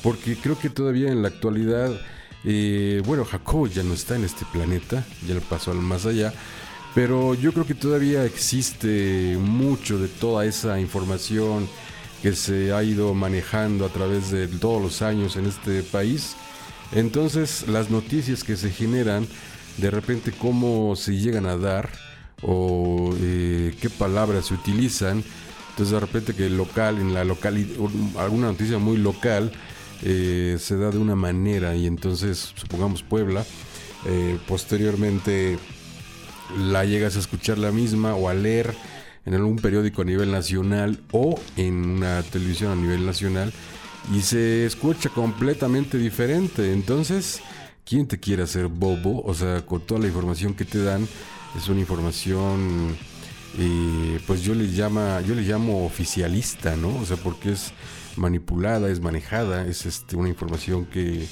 [0.02, 1.90] Porque creo que todavía en la actualidad,
[2.48, 6.32] eh, bueno, Jacobo ya no está en este planeta, ya lo pasó al más allá.
[6.94, 11.68] Pero yo creo que todavía existe mucho de toda esa información
[12.22, 16.36] que se ha ido manejando a través de todos los años en este país.
[16.92, 19.26] Entonces las noticias que se generan,
[19.76, 21.90] de repente cómo se llegan a dar
[22.42, 25.24] o eh, qué palabras se utilizan.
[25.70, 27.76] Entonces de repente que local, en la localidad,
[28.18, 29.52] alguna noticia muy local
[30.02, 33.44] eh, se da de una manera y entonces supongamos Puebla,
[34.06, 35.58] eh, posteriormente
[36.58, 38.74] la llegas a escuchar la misma o a leer
[39.24, 43.52] en algún periódico a nivel nacional o en una televisión a nivel nacional
[44.14, 46.72] y se escucha completamente diferente.
[46.72, 47.40] Entonces,
[47.84, 49.22] ¿quién te quiere hacer bobo?
[49.24, 51.08] O sea, con toda la información que te dan,
[51.56, 52.96] es una información,
[53.58, 56.96] eh, pues yo le yo le llamo oficialista, ¿no?
[56.96, 57.72] O sea, porque es
[58.16, 61.26] manipulada, es manejada, es este, una información que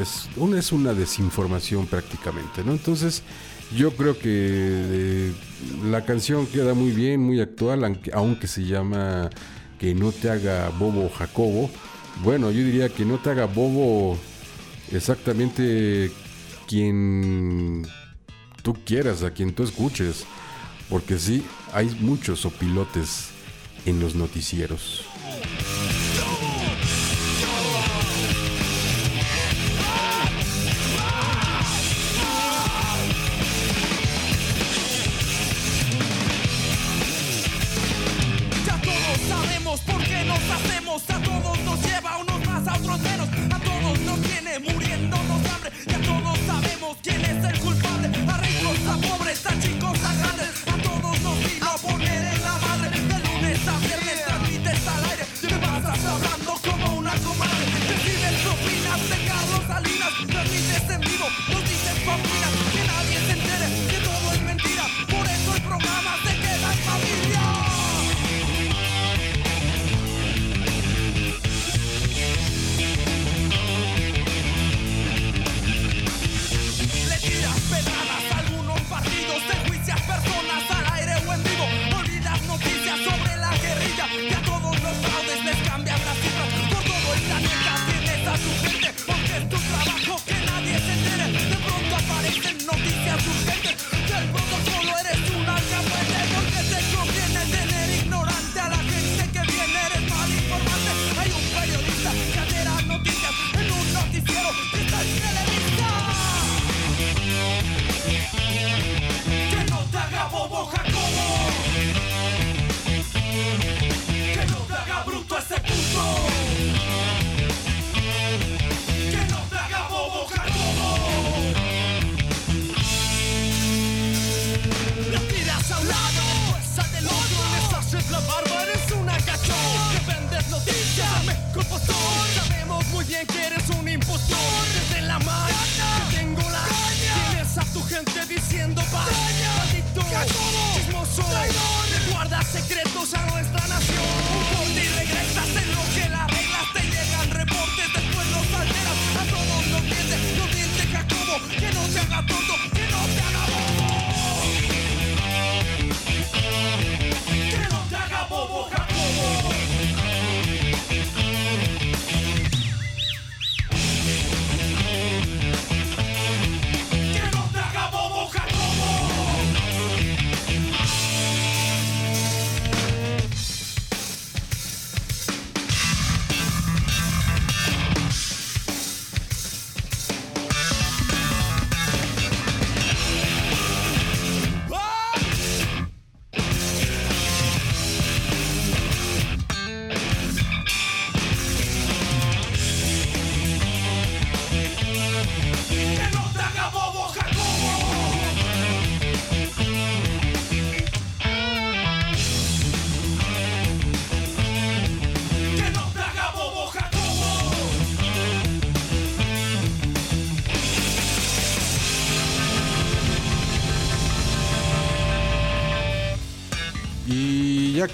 [0.00, 2.72] es una, es una desinformación prácticamente, ¿no?
[2.72, 3.22] Entonces,
[3.74, 5.32] yo creo que eh,
[5.84, 9.30] la canción queda muy bien, muy actual, aunque, aunque se llama
[9.78, 11.70] Que no te haga bobo Jacobo.
[12.22, 14.16] Bueno, yo diría que no te haga bobo
[14.92, 16.10] exactamente
[16.68, 17.86] quien
[18.62, 20.24] tú quieras, a quien tú escuches.
[20.88, 23.30] Porque sí, hay muchos opilotes
[23.84, 25.04] en los noticieros.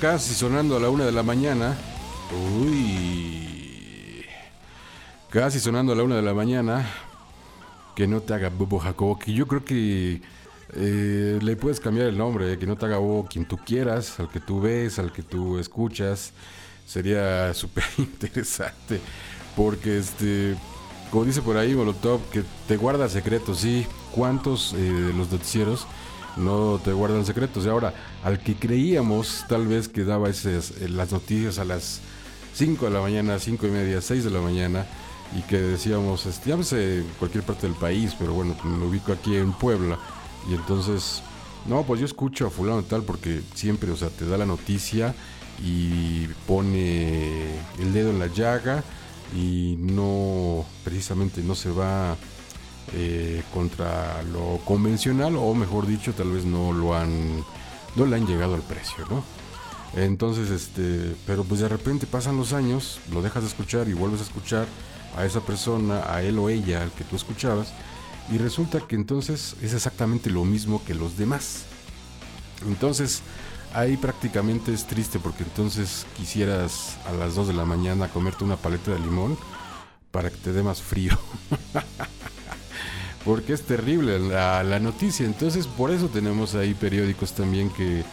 [0.03, 1.79] Casi sonando a la una de la mañana.
[2.61, 4.25] Uy.
[5.31, 6.85] Casi sonando a la una de la mañana.
[7.95, 9.17] Que no te haga bobo Jacobo.
[9.17, 10.21] Que yo creo que
[10.75, 12.59] eh, le puedes cambiar el nombre.
[12.59, 14.19] Que no te haga bobo quien tú quieras.
[14.19, 16.33] Al que tú ves, al que tú escuchas.
[16.85, 19.01] Sería súper interesante.
[19.55, 20.57] Porque este.
[21.13, 23.87] Como dice por ahí Molotov, que te guarda secretos, sí.
[24.11, 25.87] ¿Cuántos eh, de los noticieros
[26.37, 27.65] no te guardan secretos?
[27.65, 32.01] Y ahora, al que creíamos tal vez que daba esas, eh, las noticias a las
[32.55, 34.87] 5 de la mañana, 5 y media, 6 de la mañana,
[35.37, 39.37] y que decíamos, este, llámese en cualquier parte del país, pero bueno, me ubico aquí
[39.37, 39.99] en Puebla,
[40.51, 41.23] y entonces,
[41.67, 45.15] no, pues yo escucho a fulano tal porque siempre, o sea, te da la noticia
[45.65, 48.83] y pone el dedo en la llaga
[49.35, 52.17] y no, precisamente no se va
[52.95, 57.45] eh, contra lo convencional o mejor dicho tal vez no lo han
[57.97, 59.23] no le han llegado al precio no
[59.95, 64.21] entonces este pero pues de repente pasan los años lo dejas de escuchar y vuelves
[64.21, 64.67] a escuchar
[65.17, 67.73] a esa persona a él o ella al que tú escuchabas
[68.31, 71.65] y resulta que entonces es exactamente lo mismo que los demás.
[72.67, 73.23] Entonces
[73.75, 78.57] ahí prácticamente es triste porque entonces quisieras a las 2 de la mañana comerte una
[78.57, 79.37] paleta de limón
[80.11, 81.19] para que te dé más frío
[83.25, 85.27] porque es terrible la, noticia.
[85.27, 88.05] Entonces, por eso tenemos ahí periódicos también que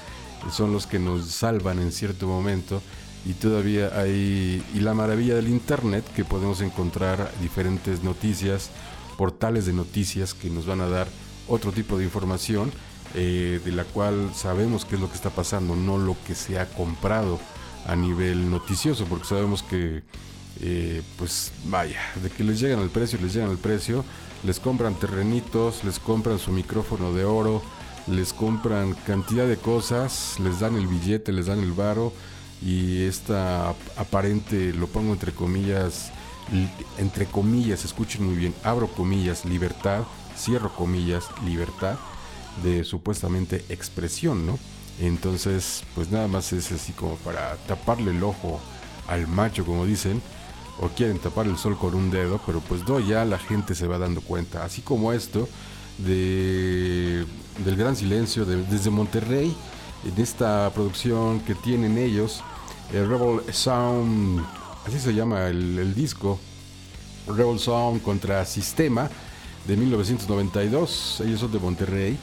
[0.52, 2.82] son los que nos salvan en cierto momento.
[3.26, 4.64] Y todavía hay.
[4.74, 8.70] Y la maravilla del internet, que podemos encontrar diferentes noticias,
[9.18, 11.08] portales de noticias que nos van a dar
[11.48, 12.72] otro tipo de información,
[13.16, 16.60] eh, de la cual sabemos qué es lo que está pasando, no lo que se
[16.60, 17.40] ha comprado
[17.88, 20.04] a nivel noticioso, porque sabemos que
[20.62, 24.04] eh, pues vaya, de que les llegan al precio, les llegan al precio,
[24.44, 27.62] les compran terrenitos, les compran su micrófono de oro,
[28.08, 32.14] les compran cantidad de cosas, les dan el billete, les dan el varo
[32.62, 36.12] y esta ap- aparente, lo pongo entre comillas,
[36.98, 40.04] entre comillas, escuchen muy bien, abro comillas, libertad,
[40.38, 41.98] cierro comillas, libertad
[42.64, 44.58] de supuestamente expresión, ¿no?
[45.00, 48.60] Entonces, pues nada más es así como para taparle el ojo
[49.08, 50.22] al macho, como dicen,
[50.82, 53.88] o quieren tapar el sol con un dedo, pero pues no, ya la gente se
[53.88, 54.64] va dando cuenta.
[54.64, 55.48] Así como esto
[55.98, 57.26] de,
[57.66, 59.56] del gran silencio de- desde Monterrey,
[60.06, 62.42] en esta producción que tienen ellos,
[62.94, 64.44] el Rebel Sound,
[64.88, 66.40] así se llama el, el disco,
[67.28, 69.10] Rebel Sound contra Sistema,
[69.68, 71.22] de 1992.
[71.26, 72.18] Ellos son de Monterrey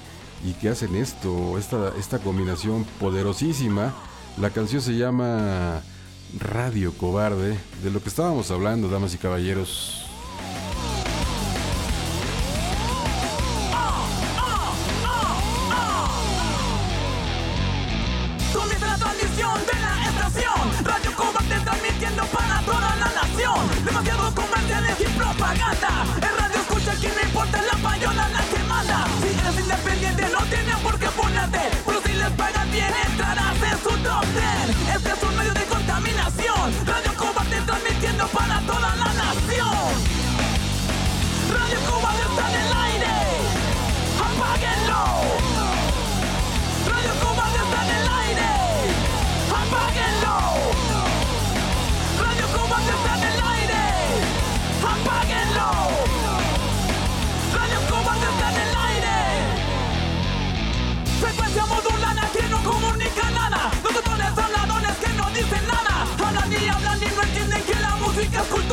[0.45, 3.95] y que hacen esto, esta, esta combinación poderosísima.
[4.41, 5.83] La canción se llama
[6.39, 10.06] Radio Cobarde, de lo que estábamos hablando, damas y caballeros.
[68.37, 68.66] La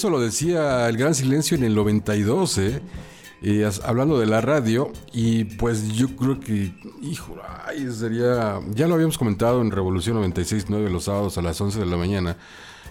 [0.00, 2.80] eso lo decía el Gran Silencio en el 92, ¿eh?
[3.42, 4.90] Eh, hablando de la radio.
[5.12, 6.72] Y pues yo creo que,
[7.02, 7.36] hijo,
[7.66, 8.60] ay, sería.
[8.70, 12.38] Ya lo habíamos comentado en Revolución 96.9 los sábados a las 11 de la mañana.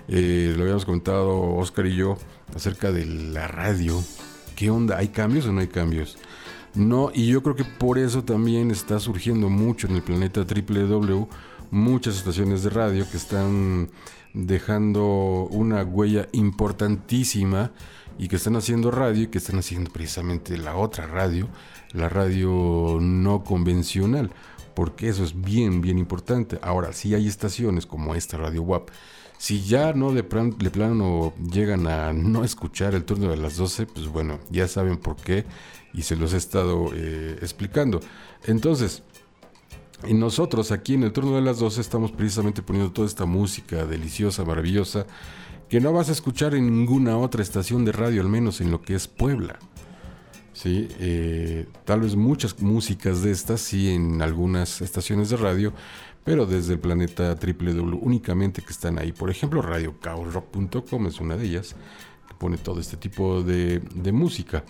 [0.07, 2.15] Eh, lo habíamos comentado Oscar y yo
[2.55, 3.99] acerca de la radio.
[4.55, 4.97] ¿Qué onda?
[4.97, 6.19] ¿Hay cambios o no hay cambios?
[6.75, 11.27] No, y yo creo que por eso también está surgiendo mucho en el planeta WW
[11.71, 13.89] muchas estaciones de radio que están
[14.33, 17.71] dejando una huella importantísima
[18.17, 21.47] y que están haciendo radio y que están haciendo precisamente la otra radio,
[21.93, 24.31] la radio no convencional,
[24.75, 26.59] porque eso es bien, bien importante.
[26.61, 28.89] Ahora, si hay estaciones como esta Radio WAP,
[29.37, 33.55] si ya no de, plan- de plano llegan a no escuchar el turno de las
[33.55, 35.45] 12, pues bueno, ya saben por qué
[35.93, 38.01] y se los he estado eh, explicando.
[38.45, 39.01] Entonces,
[40.07, 43.85] y nosotros aquí en el turno de las 12 estamos precisamente poniendo toda esta música
[43.85, 45.05] deliciosa, maravillosa,
[45.67, 48.81] que no vas a escuchar en ninguna otra estación de radio, al menos en lo
[48.81, 49.59] que es Puebla.
[50.53, 55.73] Sí, eh, tal vez muchas músicas de estas, sí, en algunas estaciones de radio,
[56.23, 59.11] pero desde el planeta www únicamente que están ahí.
[59.11, 61.75] Por ejemplo, radiocaosrock.com es una de ellas,
[62.27, 64.63] que pone todo este tipo de, de música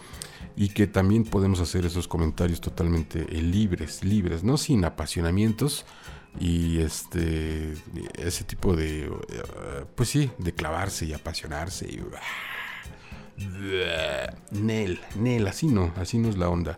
[0.60, 5.86] y que también podemos hacer esos comentarios totalmente eh, libres, libres, no sin apasionamientos
[6.38, 7.76] y este
[8.18, 12.03] ese tipo de eh, pues sí, de clavarse y apasionarse y
[14.51, 16.76] Nel, Nel, así no, así no es la onda.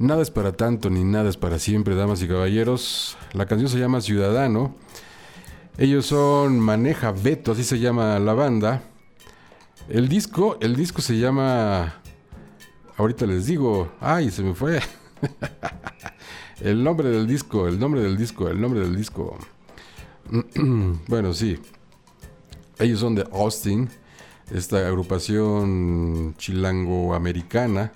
[0.00, 3.16] Nada es para tanto ni nada es para siempre, damas y caballeros.
[3.34, 4.74] La canción se llama Ciudadano.
[5.78, 8.82] Ellos son Maneja Veto, así se llama la banda.
[9.88, 12.02] El disco, el disco se llama.
[12.96, 13.92] Ahorita les digo.
[14.00, 14.80] Ay, se me fue.
[16.60, 19.38] el nombre del disco, el nombre del disco, el nombre del disco.
[21.08, 21.58] bueno, sí.
[22.78, 23.88] Ellos son de Austin,
[24.50, 27.92] esta agrupación chilango-americana.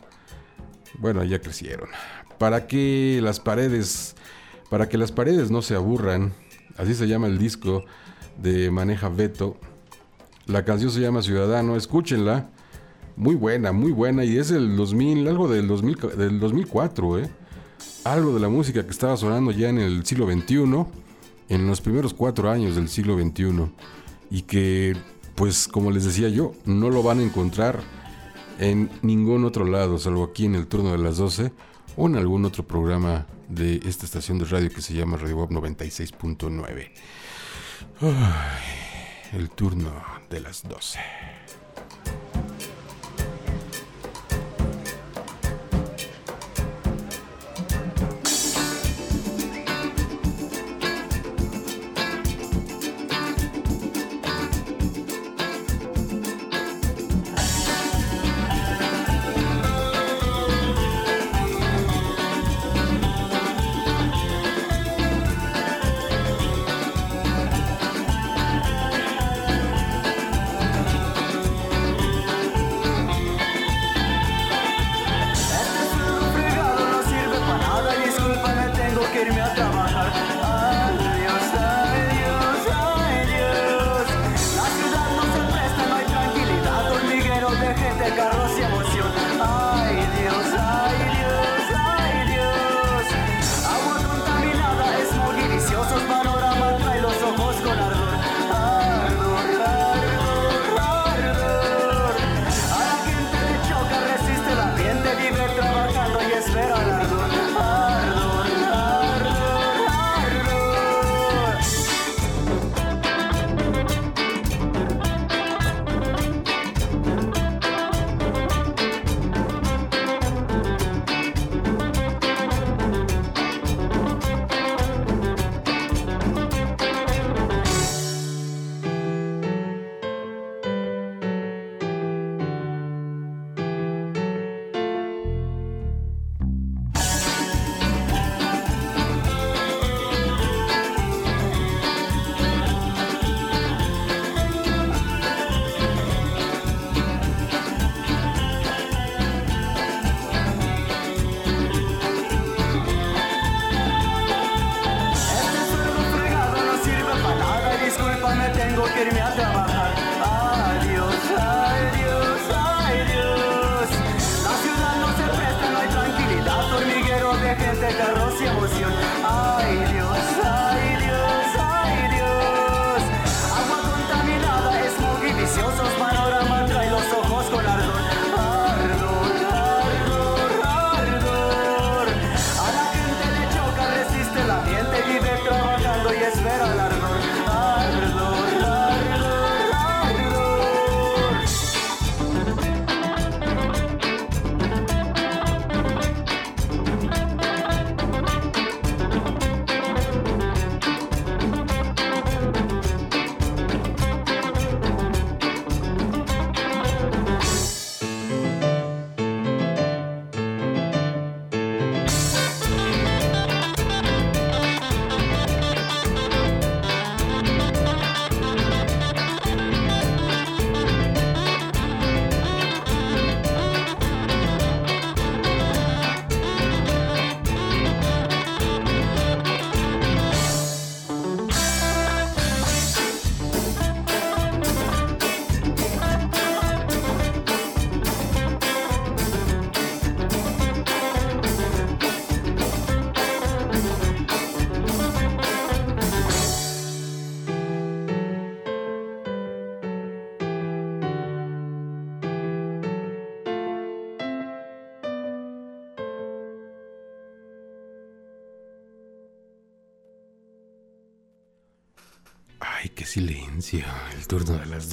[0.98, 1.88] Bueno, ya crecieron.
[2.38, 4.16] Para que las paredes,
[4.70, 6.32] para que las paredes no se aburran,
[6.76, 7.84] así se llama el disco
[8.38, 9.56] de Maneja Beto.
[10.46, 12.48] La canción se llama Ciudadano, escúchenla.
[13.20, 14.24] Muy buena, muy buena.
[14.24, 17.30] Y es del 2000, algo del, 2000, del 2004, ¿eh?
[18.04, 20.86] Algo de la música que estaba sonando ya en el siglo XXI,
[21.50, 23.70] en los primeros cuatro años del siglo XXI.
[24.30, 24.96] Y que,
[25.34, 27.80] pues, como les decía yo, no lo van a encontrar
[28.58, 31.52] en ningún otro lado, salvo aquí en el turno de las 12
[31.98, 35.50] o en algún otro programa de esta estación de radio que se llama Radio Web
[35.50, 36.90] 96.9.
[38.00, 39.92] Ay, El turno
[40.30, 40.98] de las 12.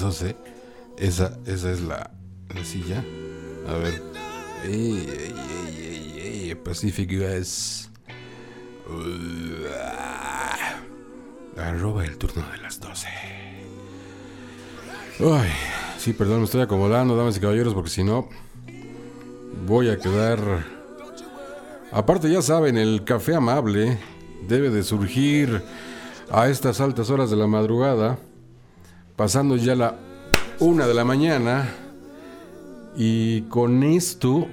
[0.08, 2.10] Esa, esa es la,
[2.64, 3.04] silla.
[3.68, 4.02] A ver.
[4.64, 5.34] Ey, ey,
[5.78, 7.90] ey, ey, Pacific Gas.
[11.58, 13.06] Arroba el turno de las 12.
[15.20, 15.50] Ay,
[15.98, 18.30] sí, perdón, me estoy acomodando, damas y caballeros, porque si no,
[19.66, 20.38] voy a quedar.
[21.92, 23.98] Aparte, ya saben, el café amable
[24.48, 25.62] debe de surgir
[26.30, 28.18] a estas altas horas de la madrugada
[29.18, 29.98] pasando ya la
[30.60, 31.68] una de la mañana.
[32.96, 34.46] Y con esto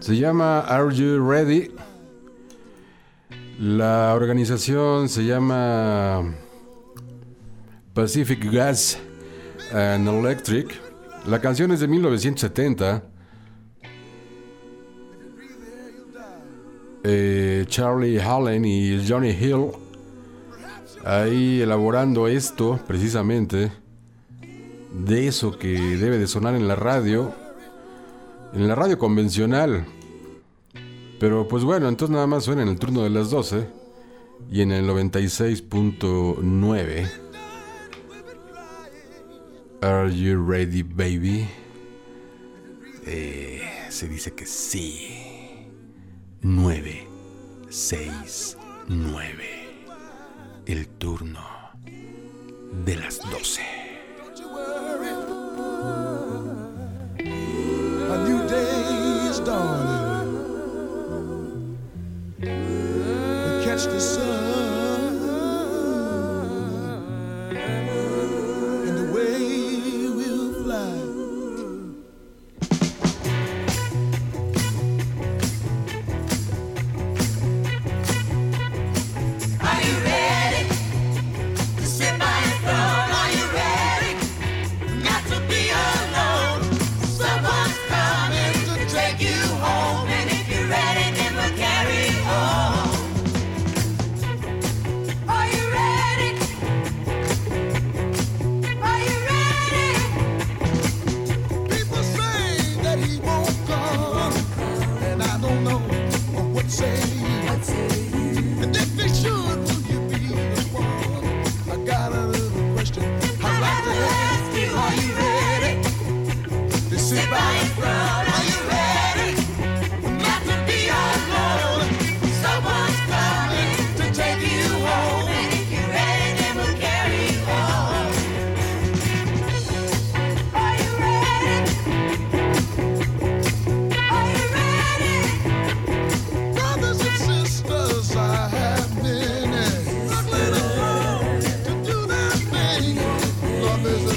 [0.00, 1.70] se llama Are You Ready?
[3.60, 6.34] La organización se llama
[7.92, 8.98] Pacific Gas
[9.74, 10.80] and Electric.
[11.26, 13.02] La canción es de 1970.
[17.06, 19.83] Eh, Charlie Hallen y Johnny Hill
[21.04, 23.72] ahí elaborando esto precisamente
[24.92, 27.34] de eso que debe de sonar en la radio,
[28.52, 29.86] en la radio convencional.
[31.20, 33.66] Pero pues bueno, entonces nada más suena en el turno de las 12
[34.50, 37.10] y en el 96.9.
[39.82, 41.46] Are you ready, baby?
[43.06, 43.60] Eh,
[43.90, 45.10] se dice que sí.
[46.40, 47.06] 9,
[47.68, 48.56] 6,
[48.88, 49.53] 9
[50.66, 51.40] el turno
[52.84, 53.84] de las 12.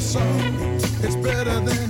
[0.07, 0.39] song.
[1.03, 1.86] It's better than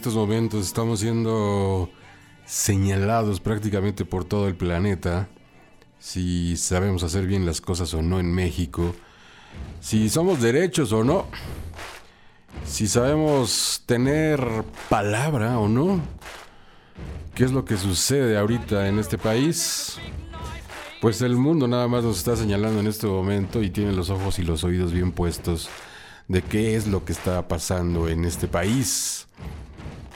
[0.00, 1.90] estos momentos estamos siendo
[2.46, 5.28] señalados prácticamente por todo el planeta
[5.98, 8.94] si sabemos hacer bien las cosas o no en México,
[9.78, 11.26] si somos derechos o no,
[12.64, 14.40] si sabemos tener
[14.88, 16.00] palabra o no.
[17.34, 19.98] ¿Qué es lo que sucede ahorita en este país?
[21.02, 24.38] Pues el mundo nada más nos está señalando en este momento y tiene los ojos
[24.38, 25.68] y los oídos bien puestos
[26.26, 29.09] de qué es lo que está pasando en este país.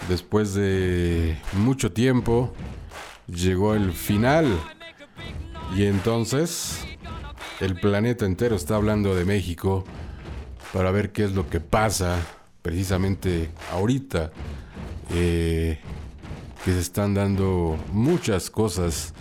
[0.09, 2.53] Después de mucho tiempo
[3.27, 4.47] llegó el final
[5.77, 6.85] y entonces
[7.61, 9.85] el planeta entero está hablando de México
[10.73, 12.19] para ver qué es lo que pasa
[12.63, 14.33] precisamente ahorita.
[15.11, 15.79] eh,
[16.65, 19.13] que se están dando muchas cosas,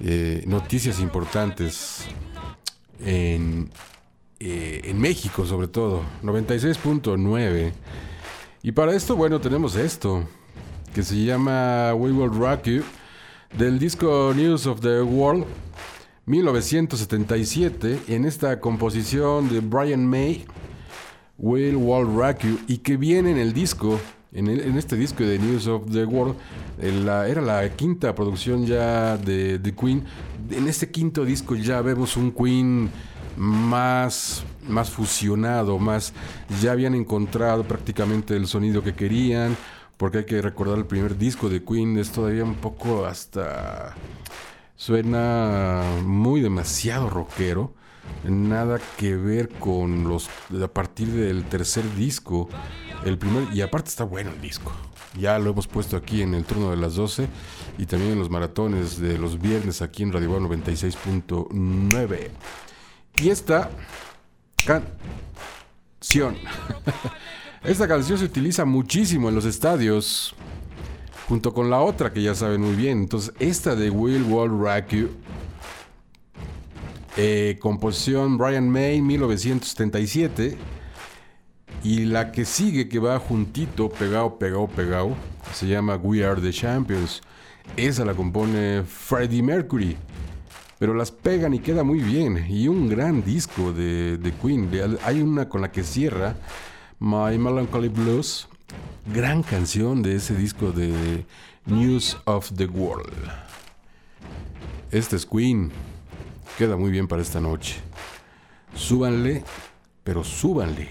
[0.00, 2.04] eh, noticias importantes
[3.00, 3.70] en,
[4.38, 7.72] eh, en México sobre todo, 96.9.
[8.66, 10.24] Y para esto, bueno, tenemos esto,
[10.94, 12.82] que se llama We Will Rock You,
[13.58, 15.44] del disco News of the World,
[16.24, 20.46] 1977, en esta composición de Brian May,
[21.36, 24.00] Will Will Rock You, y que viene en el disco,
[24.32, 26.34] en, este disco de News of the World,
[26.80, 30.04] era la quinta producción ya de, de Queen.
[30.50, 32.88] En este quinto disco ya vemos un Queen
[33.36, 36.12] más, más fusionado, más
[36.62, 39.56] ya habían encontrado prácticamente el sonido que querían,
[39.96, 43.94] porque hay que recordar el primer disco de Queen es todavía un poco hasta
[44.76, 47.72] suena muy demasiado rockero,
[48.24, 50.28] nada que ver con los
[50.62, 52.48] a partir del tercer disco,
[53.04, 54.72] el primer y aparte está bueno el disco.
[55.18, 57.28] Ya lo hemos puesto aquí en el turno de las 12
[57.78, 62.30] y también en los maratones de los viernes aquí en Radio Bar 96.9.
[63.18, 63.70] Y esta
[67.64, 70.34] Esta canción se utiliza muchísimo en los estadios.
[71.28, 72.98] Junto con la otra que ya saben muy bien.
[72.98, 74.50] Entonces, esta de Will Wall
[74.90, 75.10] You.
[77.16, 80.56] eh, composición Brian May 1977.
[81.82, 85.14] Y la que sigue, que va juntito, pegado, pegado, pegado,
[85.52, 87.22] se llama We Are the Champions.
[87.76, 89.96] Esa la compone Freddie Mercury.
[90.84, 92.44] Pero las pegan y queda muy bien.
[92.46, 94.70] Y un gran disco de, Queen.
[95.02, 96.36] Hay una con la que cierra
[97.00, 98.46] My Melancholy Blues.
[99.06, 101.24] Gran canción de ese disco de
[101.64, 103.14] News of the World.
[104.90, 105.72] Este es Queen.
[106.58, 107.76] Queda muy bien para esta noche.
[108.74, 109.42] Súbanle,
[110.02, 110.90] pero súbanle.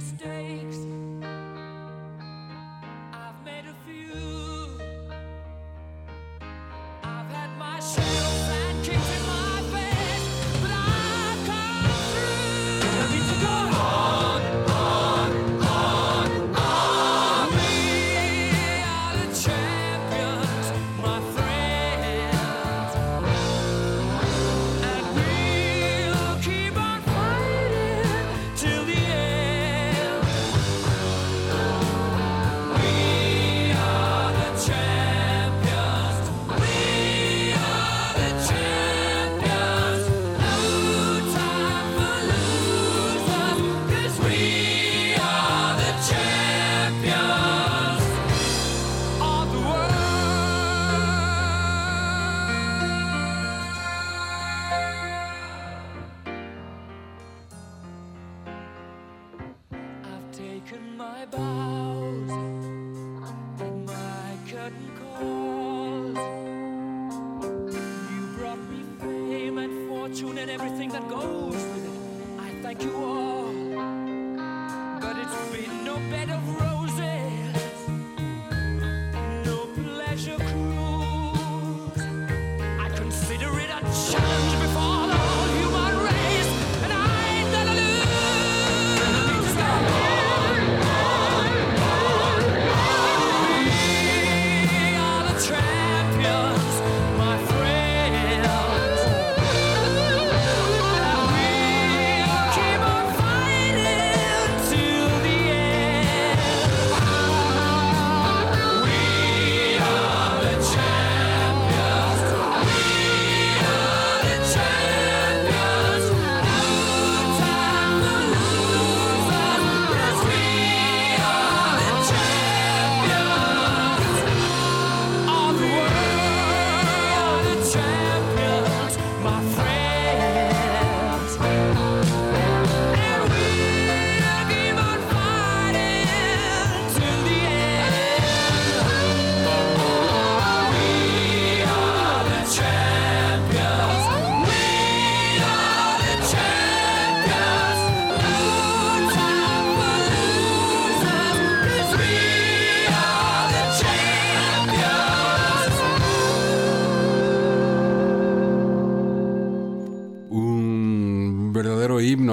[0.00, 0.78] mistakes,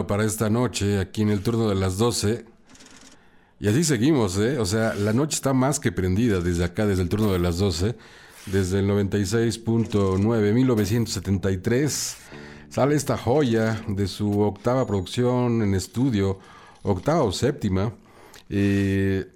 [0.07, 2.45] para esta noche, aquí en el turno de las 12.
[3.59, 4.59] Y así seguimos, ¿eh?
[4.59, 7.57] O sea, la noche está más que prendida desde acá, desde el turno de las
[7.57, 7.95] 12.
[8.47, 12.17] Desde el 96.9, 1973,
[12.69, 16.39] sale esta joya de su octava producción en estudio,
[16.83, 17.93] octava o séptima,
[18.49, 19.27] eh,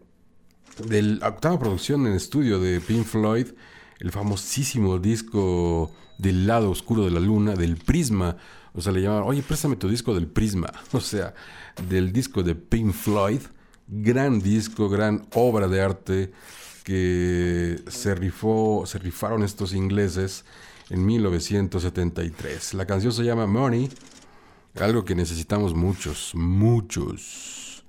[0.88, 3.48] de la octava producción en estudio de Pink Floyd,
[4.00, 8.38] el famosísimo disco del lado oscuro de la luna, del Prisma.
[8.74, 10.72] O sea, le llamaban, oye, préstame tu disco del Prisma.
[10.94, 11.34] O sea,
[11.90, 13.42] del disco de Pink Floyd.
[13.88, 16.32] Gran disco, gran obra de arte
[16.84, 20.46] que se rifó, se rifaron estos ingleses
[20.90, 22.74] en 1973.
[22.74, 23.90] La canción se llama Money,
[24.80, 27.84] algo que necesitamos muchos, muchos.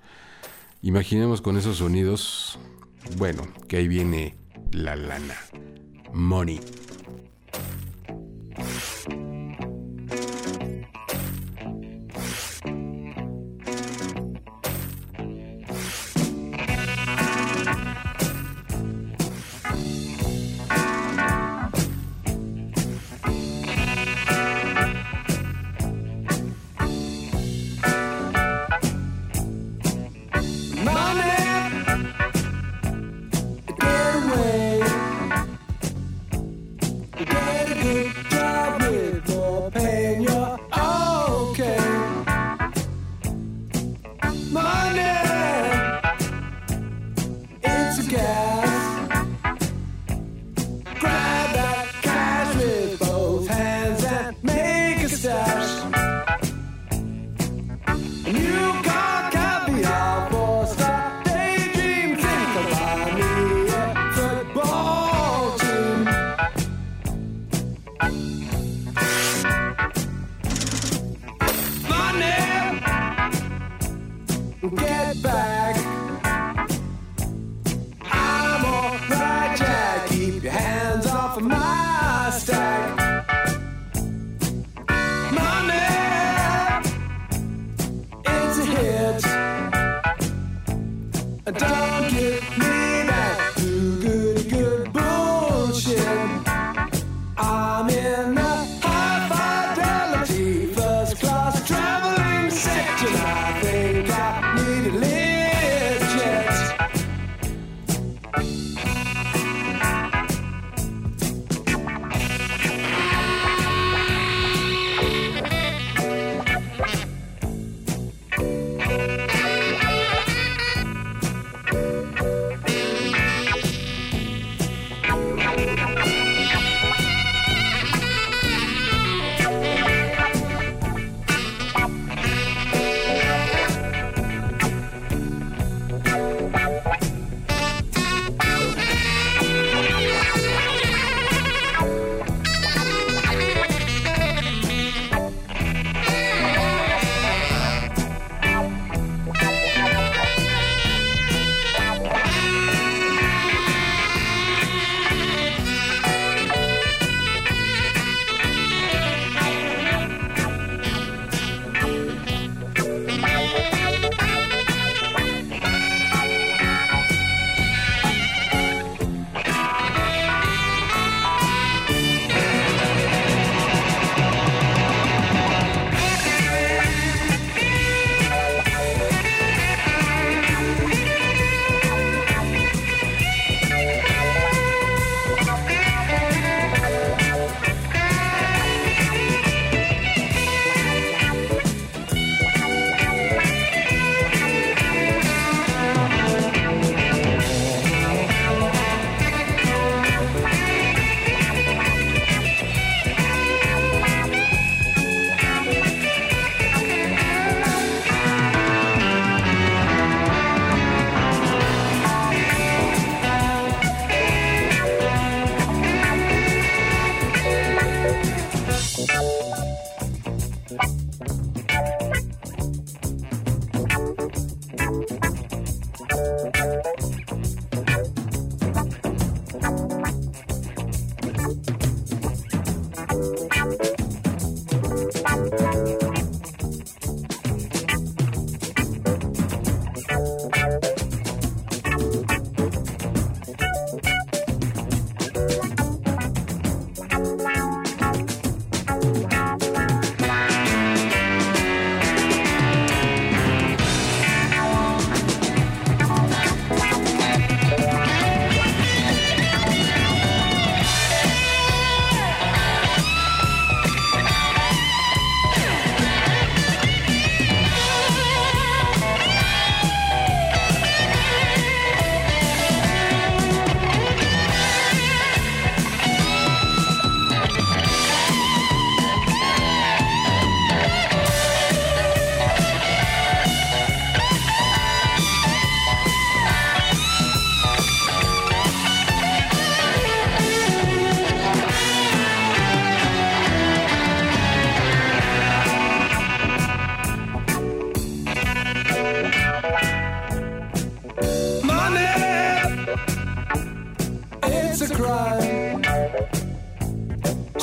[0.83, 2.59] Imaginemos con esos sonidos,
[3.17, 4.37] bueno, que ahí viene
[4.73, 5.37] la lana.
[6.13, 6.61] Money.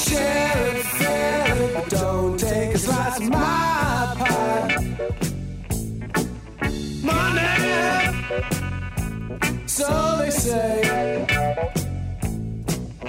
[0.07, 4.95] But don't take a slice of my pie.
[7.03, 7.55] Money,
[9.67, 11.25] so they say,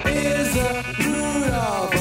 [0.04, 0.56] is
[1.06, 1.99] root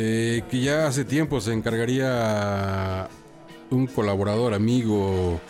[0.00, 3.08] Eh, que ya hace tiempo se encargaría
[3.68, 5.40] un colaborador, amigo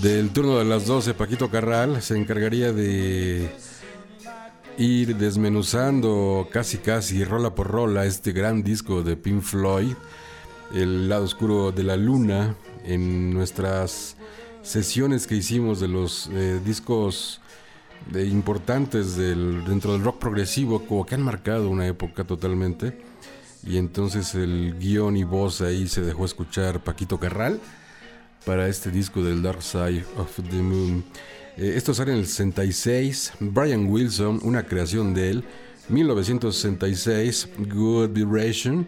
[0.00, 3.50] del turno de las 12, Paquito Carral, se encargaría de
[4.78, 9.94] ir desmenuzando casi casi rola por rola este gran disco de Pink Floyd,
[10.72, 14.16] El lado oscuro de la luna, en nuestras
[14.62, 17.40] sesiones que hicimos de los eh, discos
[18.12, 23.13] de importantes del, dentro del rock progresivo, como que han marcado una época totalmente.
[23.66, 27.60] Y entonces el guion y voz ahí se dejó escuchar Paquito Carral
[28.44, 31.04] para este disco del Dark Side of the Moon.
[31.56, 33.32] Eh, esto sale en el 66.
[33.40, 35.44] Brian Wilson, una creación de él.
[35.88, 38.86] 1966, Good Vibration.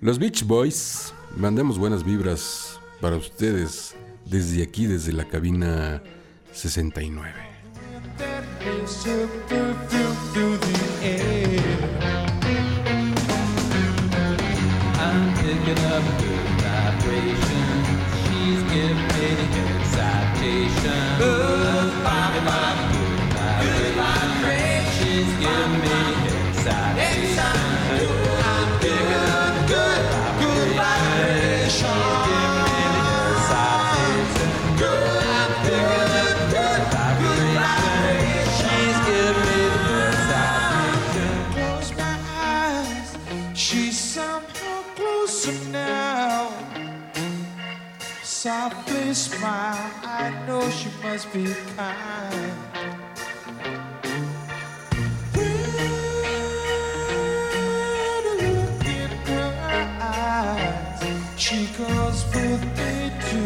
[0.00, 3.94] Los Beach Boys, mandemos buenas vibras para ustedes
[4.26, 6.02] desde aquí, desde la cabina
[6.52, 7.32] 69.
[15.66, 17.84] I'm picking good vibration.
[18.20, 21.18] She's giving me the excitation.
[21.18, 23.00] Good vibration.
[23.62, 24.92] Good vibration.
[24.98, 25.88] She's giving me
[26.20, 27.13] the excitation.
[48.44, 49.90] Softly smile.
[50.02, 51.46] I know she must be
[51.78, 52.52] kind.
[55.32, 55.48] When
[58.28, 59.50] I look in her
[59.98, 61.00] eyes,
[61.40, 62.92] she goes with me
[63.30, 63.40] to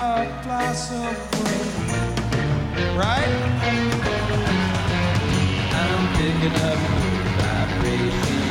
[0.00, 1.12] a blossom
[1.44, 1.68] room.
[2.96, 3.28] Right?
[5.76, 8.44] I'm picking up good vibration.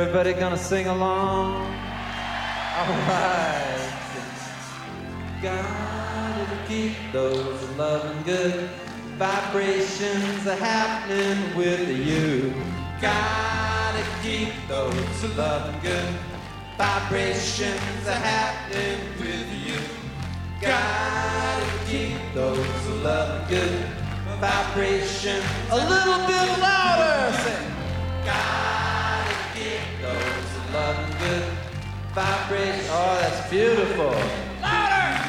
[0.08, 1.54] Everybody gonna sing along?
[2.80, 3.92] Alright.
[5.42, 8.70] Gotta keep those loving good
[9.18, 12.54] vibrations happening with you.
[13.02, 16.16] Gotta keep those loving good
[16.78, 19.78] vibrations happening with you.
[20.62, 23.86] Gotta keep those loving good
[24.40, 27.27] vibrations a little bit louder.
[32.20, 34.10] Oh, that's beautiful.
[34.60, 35.22] Louder.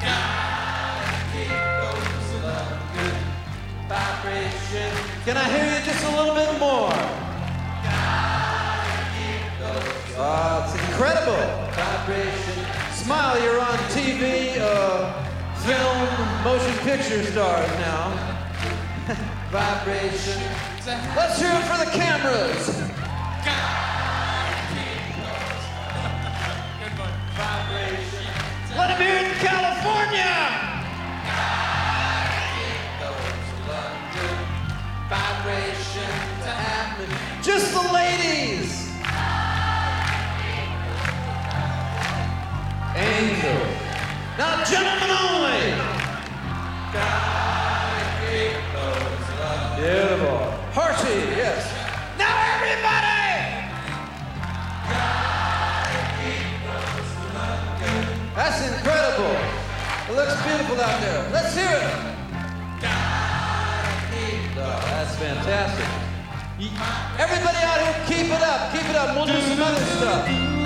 [0.00, 3.16] Gotta keep those loving good
[3.88, 4.96] vibrations.
[5.26, 6.92] Can I hear you just a little bit more?
[10.20, 11.36] Oh, it's incredible.
[11.76, 12.64] Vibration.
[12.94, 15.12] Smile, you're on TV, uh,
[15.66, 18.08] film, motion picture stars now.
[19.50, 20.42] Vibration.
[21.14, 22.87] Let's hear it for the cameras.
[29.00, 30.34] In California.
[37.42, 38.92] Just the ladies.
[42.96, 43.60] Angel.
[44.36, 45.62] Now, gentlemen only.
[49.76, 50.38] Beautiful.
[50.74, 51.72] Hershey, yes.
[52.18, 52.97] Now, everybody.
[58.38, 59.34] That's incredible.
[60.08, 61.28] It looks beautiful out there.
[61.32, 62.08] Let's hear it.
[64.54, 65.84] That's fantastic.
[67.18, 68.72] Everybody out here, keep it up.
[68.72, 69.16] Keep it up.
[69.16, 70.57] We'll do some other stuff.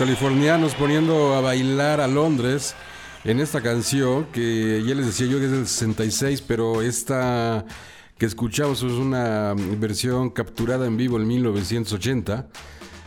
[0.00, 2.74] Californianos poniendo a bailar a Londres
[3.22, 7.66] en esta canción que ya les decía yo que es del 66, pero esta
[8.16, 12.48] que escuchamos es una versión capturada en vivo en 1980,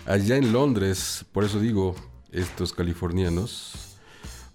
[0.05, 1.95] allá en Londres, por eso digo,
[2.31, 3.97] estos californianos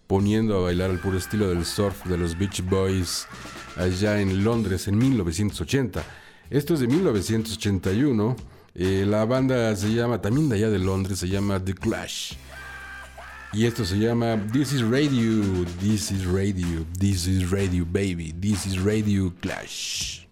[0.07, 3.27] poniendo a bailar al puro estilo del surf de los Beach Boys
[3.75, 6.05] allá en Londres en 1980.
[6.51, 8.37] Esto es de 1981.
[8.79, 12.35] Eh, la banda se llama, también de allá de Londres, se llama The Clash.
[13.53, 18.67] Y esto se llama This is Radio, This is Radio, This is Radio Baby, This
[18.67, 20.27] is Radio Clash.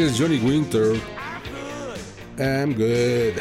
[0.00, 0.94] Es Johnny Winter.
[2.38, 3.40] I'm good.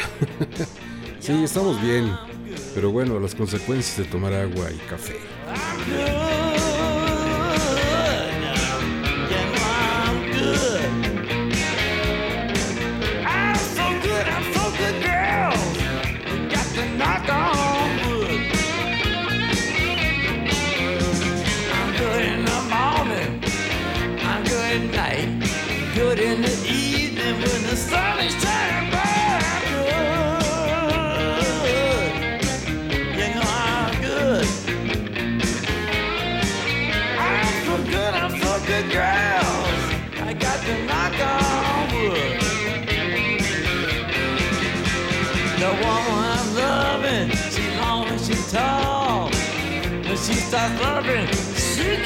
[1.19, 2.11] sí, estamos bien.
[2.73, 5.15] Pero bueno, las consecuencias de tomar agua y café.
[50.67, 51.27] last loving.
[51.55, 52.03] She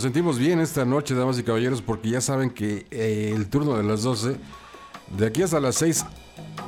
[0.00, 3.76] nos sentimos bien esta noche, damas y caballeros, porque ya saben que eh, el turno
[3.76, 4.34] de las 12,
[5.18, 6.06] de aquí hasta las 6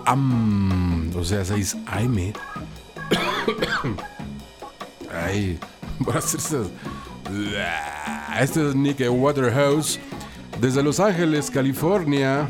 [0.04, 2.18] am, o sea, 6 AM.
[5.10, 5.58] Ay,
[6.06, 6.58] va a hacerse.
[8.38, 9.98] Este es Nick Waterhouse,
[10.60, 12.46] desde Los Ángeles, California.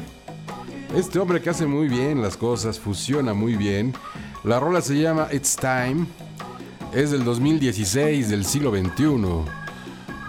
[0.97, 3.95] Este hombre que hace muy bien las cosas, fusiona muy bien.
[4.43, 6.07] La rola se llama It's Time.
[6.93, 9.62] Es del 2016, del siglo XXI.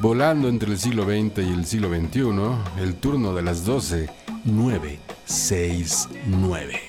[0.03, 4.09] Volando entre el siglo XX y el siglo XXI, el turno de las 12,
[4.43, 6.82] 9, 6, 9.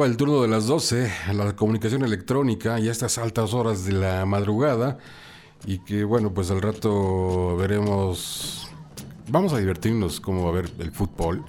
[0.00, 3.92] Arroba el turno de las 12, la comunicación electrónica y a estas altas horas de
[3.92, 4.96] la madrugada.
[5.66, 8.70] Y que bueno, pues al rato veremos.
[9.28, 11.44] Vamos a divertirnos como a ver el fútbol.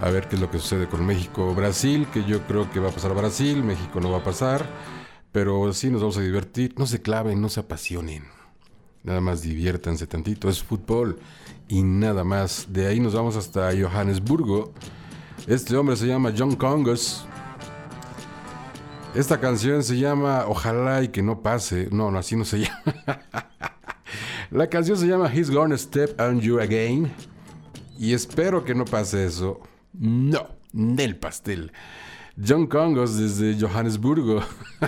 [0.00, 1.54] A ver qué es lo que sucede con México.
[1.54, 3.62] Brasil, que yo creo que va a pasar Brasil.
[3.62, 4.66] México no va a pasar.
[5.30, 6.74] Pero sí nos vamos a divertir.
[6.78, 8.24] No se claven, no se apasionen.
[9.02, 10.48] Nada más diviértanse tantito.
[10.48, 11.18] Es fútbol
[11.68, 12.68] y nada más.
[12.70, 14.72] De ahí nos vamos hasta Johannesburgo.
[15.46, 17.26] Este hombre se llama John Congos.
[19.16, 21.88] Esta canción se llama Ojalá y que no pase.
[21.90, 23.24] No, no, así no se llama.
[24.50, 27.10] La canción se llama He's Gonna Step on You Again.
[27.98, 29.60] Y espero que no pase eso.
[29.94, 31.72] No, del pastel.
[32.46, 34.42] John Congos desde Johannesburgo.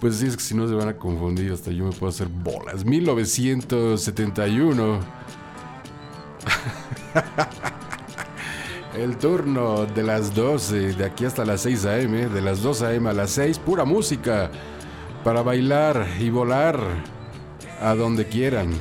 [0.00, 2.26] Pues sí, es que si no se van a confundir, hasta yo me puedo hacer
[2.26, 2.84] bolas.
[2.84, 4.98] 1971.
[8.94, 13.08] El turno de las 12, de aquí hasta las 6 a.m., de las 2 a.m.
[13.08, 14.50] a las 6, pura música
[15.24, 16.78] para bailar y volar
[17.80, 18.72] a donde quieran.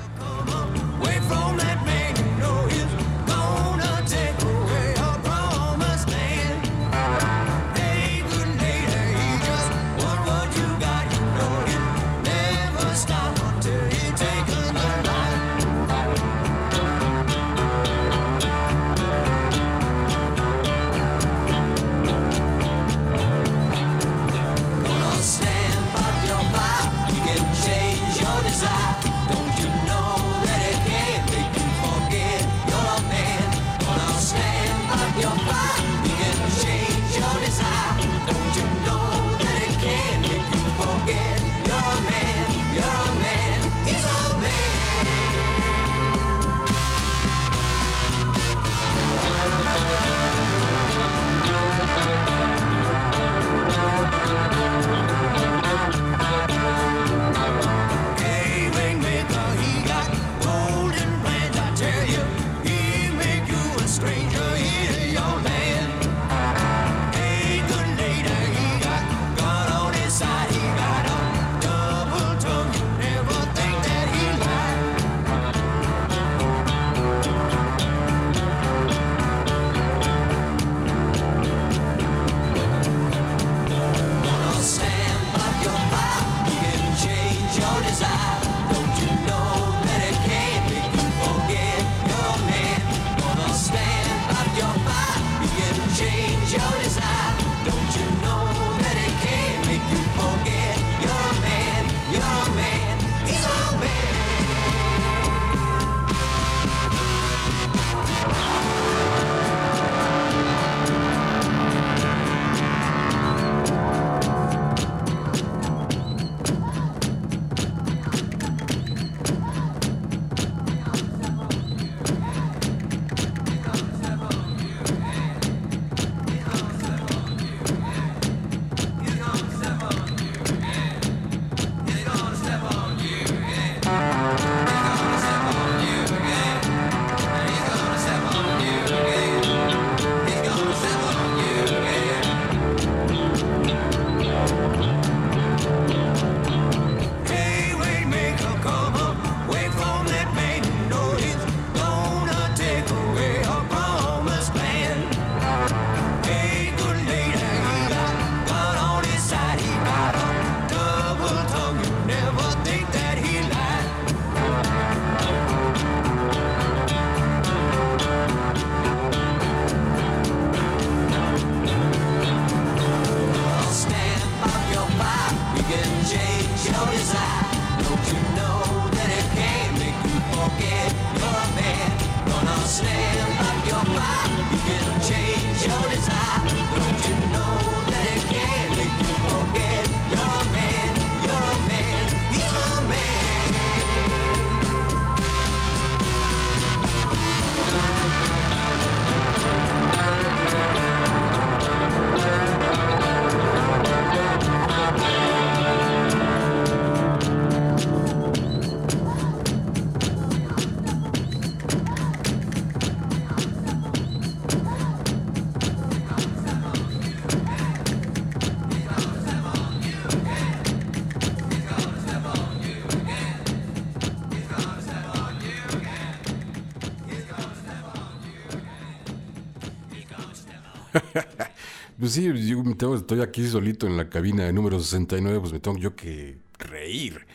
[232.01, 235.53] Pues sí, yo me tengo- estoy aquí solito en la cabina de número 69, pues
[235.53, 237.27] me tengo yo que reír.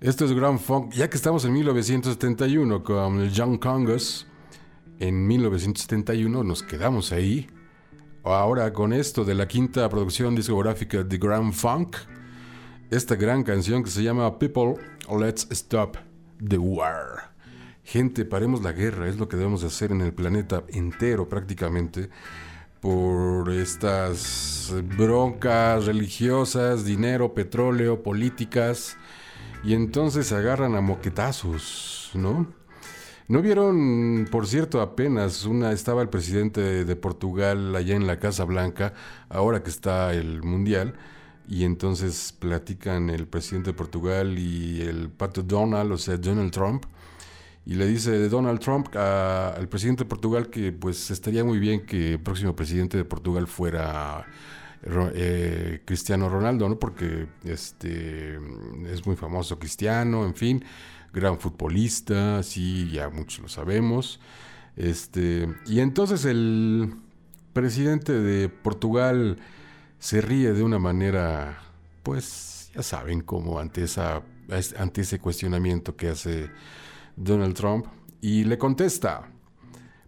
[0.00, 4.26] Esto es Grand Funk, ya que estamos en 1971 con el Young Congas,
[5.00, 7.46] en 1971 nos quedamos ahí.
[8.24, 11.96] Ahora con esto de la quinta producción discográfica de Grand Funk,
[12.90, 14.76] esta gran canción que se llama People,
[15.14, 15.98] Let's Stop
[16.42, 17.34] the War.
[17.84, 22.08] Gente, paremos la guerra, es lo que debemos de hacer en el planeta entero prácticamente
[22.80, 28.96] por estas broncas religiosas, dinero, petróleo, políticas,
[29.62, 32.46] y entonces se agarran a moquetazos, ¿no?
[33.28, 38.44] ¿No vieron, por cierto, apenas una, estaba el presidente de, Portugal allá en la Casa
[38.44, 38.92] Blanca,
[39.28, 40.94] ahora que está el Mundial,
[41.46, 46.86] y entonces platican el presidente de Portugal y el pato Donald, o sea, Donald Trump,
[47.66, 52.12] y le dice Donald Trump al presidente de Portugal que pues estaría muy bien que
[52.12, 54.26] el próximo presidente de Portugal fuera
[54.82, 56.78] eh, Cristiano Ronaldo, ¿no?
[56.78, 58.38] Porque este
[58.86, 60.64] es muy famoso Cristiano, en fin,
[61.12, 64.20] gran futbolista, sí, ya muchos lo sabemos.
[64.76, 66.94] Este, y entonces el
[67.52, 69.38] presidente de Portugal
[69.98, 71.58] se ríe de una manera,
[72.02, 74.22] pues, ya saben, como ante esa
[74.78, 76.50] ante ese cuestionamiento que hace
[77.16, 77.86] Donald Trump
[78.20, 79.30] y le contesta,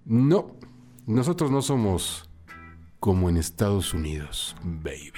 [0.04, 0.56] no,
[1.06, 2.28] nosotros no somos
[3.00, 5.12] como en Estados Unidos, baby.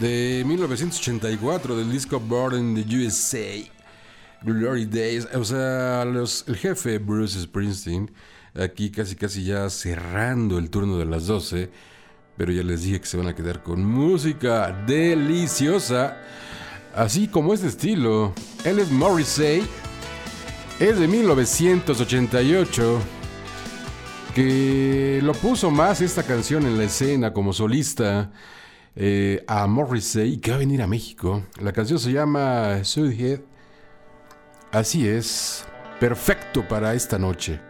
[0.00, 3.70] de 1984 del disco Born in the USA,
[4.42, 5.28] Glory Days.
[5.34, 8.10] O sea, los, el jefe Bruce Springsteen,
[8.54, 11.70] aquí casi casi ya cerrando el turno de las 12,
[12.38, 16.16] pero ya les dije que se van a quedar con música deliciosa,
[16.94, 18.32] así como este estilo.
[18.64, 19.62] Él es Morrissey,
[20.78, 23.00] es de 1988
[24.34, 28.30] que lo puso más esta canción en la escena como solista
[28.96, 31.44] eh, a Morrissey que va a venir a México.
[31.60, 33.40] La canción se llama Sudhead.
[34.72, 35.64] Así es,
[35.98, 37.69] perfecto para esta noche.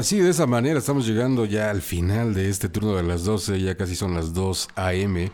[0.00, 3.60] Así, de esa manera, estamos llegando ya al final de este turno de las 12,
[3.60, 5.30] ya casi son las 2 a.m.,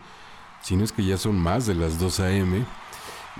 [0.61, 2.65] si no es que ya son más de las 2 a.m.,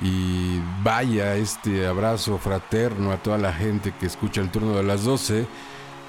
[0.01, 5.03] y vaya este abrazo fraterno a toda la gente que escucha el turno de las
[5.03, 5.47] 12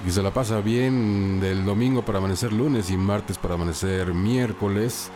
[0.07, 5.09] y se la pasa bien del domingo para amanecer lunes y martes para amanecer miércoles,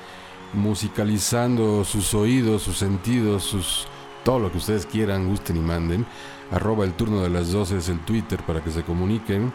[0.54, 3.88] musicalizando sus oídos, sus sentidos, sus
[4.24, 6.06] todo lo que ustedes quieran, gusten y manden.
[6.52, 9.54] Arroba el turno de las 12 es el Twitter para que se comuniquen.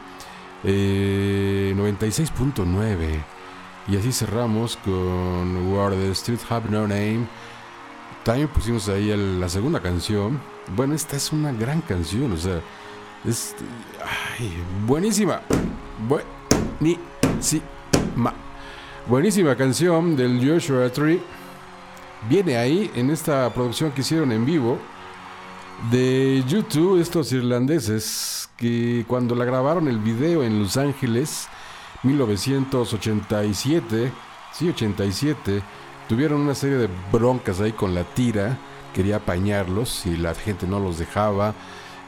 [0.64, 3.22] Eh, 96.9.
[3.88, 7.26] Y así cerramos con Where the Street Have No Name.
[8.24, 10.40] También pusimos ahí la segunda canción.
[10.76, 12.60] Bueno, esta es una gran canción, o sea,
[13.24, 13.54] es
[14.38, 14.52] ay,
[14.86, 15.40] buenísima.
[16.06, 17.64] Buenísima.
[19.08, 21.22] Buenísima canción del Joshua Tree.
[22.28, 24.78] Viene ahí en esta producción que hicieron en vivo
[25.90, 31.48] de YouTube, estos irlandeses que cuando la grabaron el video en Los Ángeles,
[32.02, 34.12] 1987,
[34.52, 35.62] sí, 87,
[36.08, 38.58] tuvieron una serie de broncas ahí con la tira,
[38.92, 41.54] quería apañarlos y la gente no los dejaba,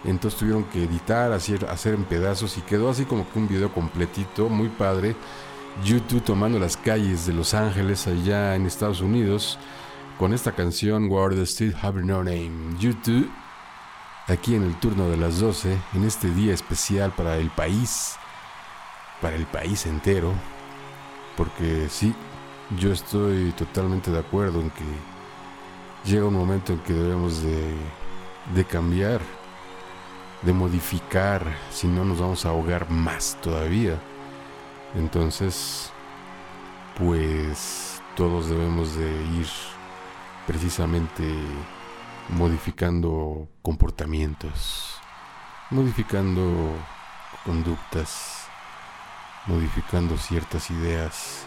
[0.04, 3.72] entonces tuvieron que editar, hacer, hacer en pedazos y quedó así como que un video
[3.72, 5.14] completito, muy padre.
[5.84, 9.56] YouTube tomando las calles de Los Ángeles allá en Estados Unidos
[10.18, 12.76] con esta canción Where the Street Have No Name.
[12.78, 13.30] YouTube
[14.30, 18.16] aquí en el turno de las 12, en este día especial para el país,
[19.20, 20.32] para el país entero,
[21.36, 22.14] porque sí,
[22.78, 24.84] yo estoy totalmente de acuerdo en que
[26.04, 27.74] llega un momento en que debemos de,
[28.54, 29.20] de cambiar,
[30.42, 33.98] de modificar, si no nos vamos a ahogar más todavía.
[34.94, 35.90] Entonces,
[36.96, 39.46] pues todos debemos de ir
[40.46, 41.24] precisamente
[42.30, 44.94] modificando comportamientos,
[45.70, 46.42] modificando
[47.44, 48.46] conductas,
[49.46, 51.44] modificando ciertas ideas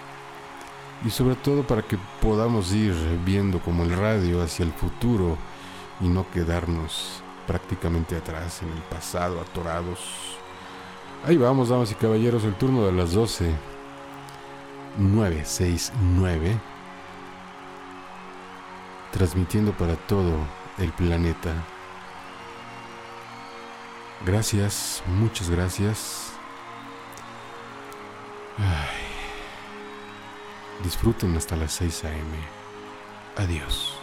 [1.05, 2.93] y sobre todo para que podamos ir
[3.25, 5.37] viendo como el radio hacia el futuro
[6.01, 10.37] y no quedarnos prácticamente atrás en el pasado, atorados.
[11.25, 13.73] Ahí vamos, damas y caballeros, el turno de las 12.
[14.97, 16.59] 969
[19.11, 20.33] transmitiendo para todo
[20.77, 21.53] el planeta.
[24.25, 26.31] Gracias, muchas gracias.
[30.83, 32.37] Disfruten hasta las 6 a.m.
[33.37, 34.02] Adiós.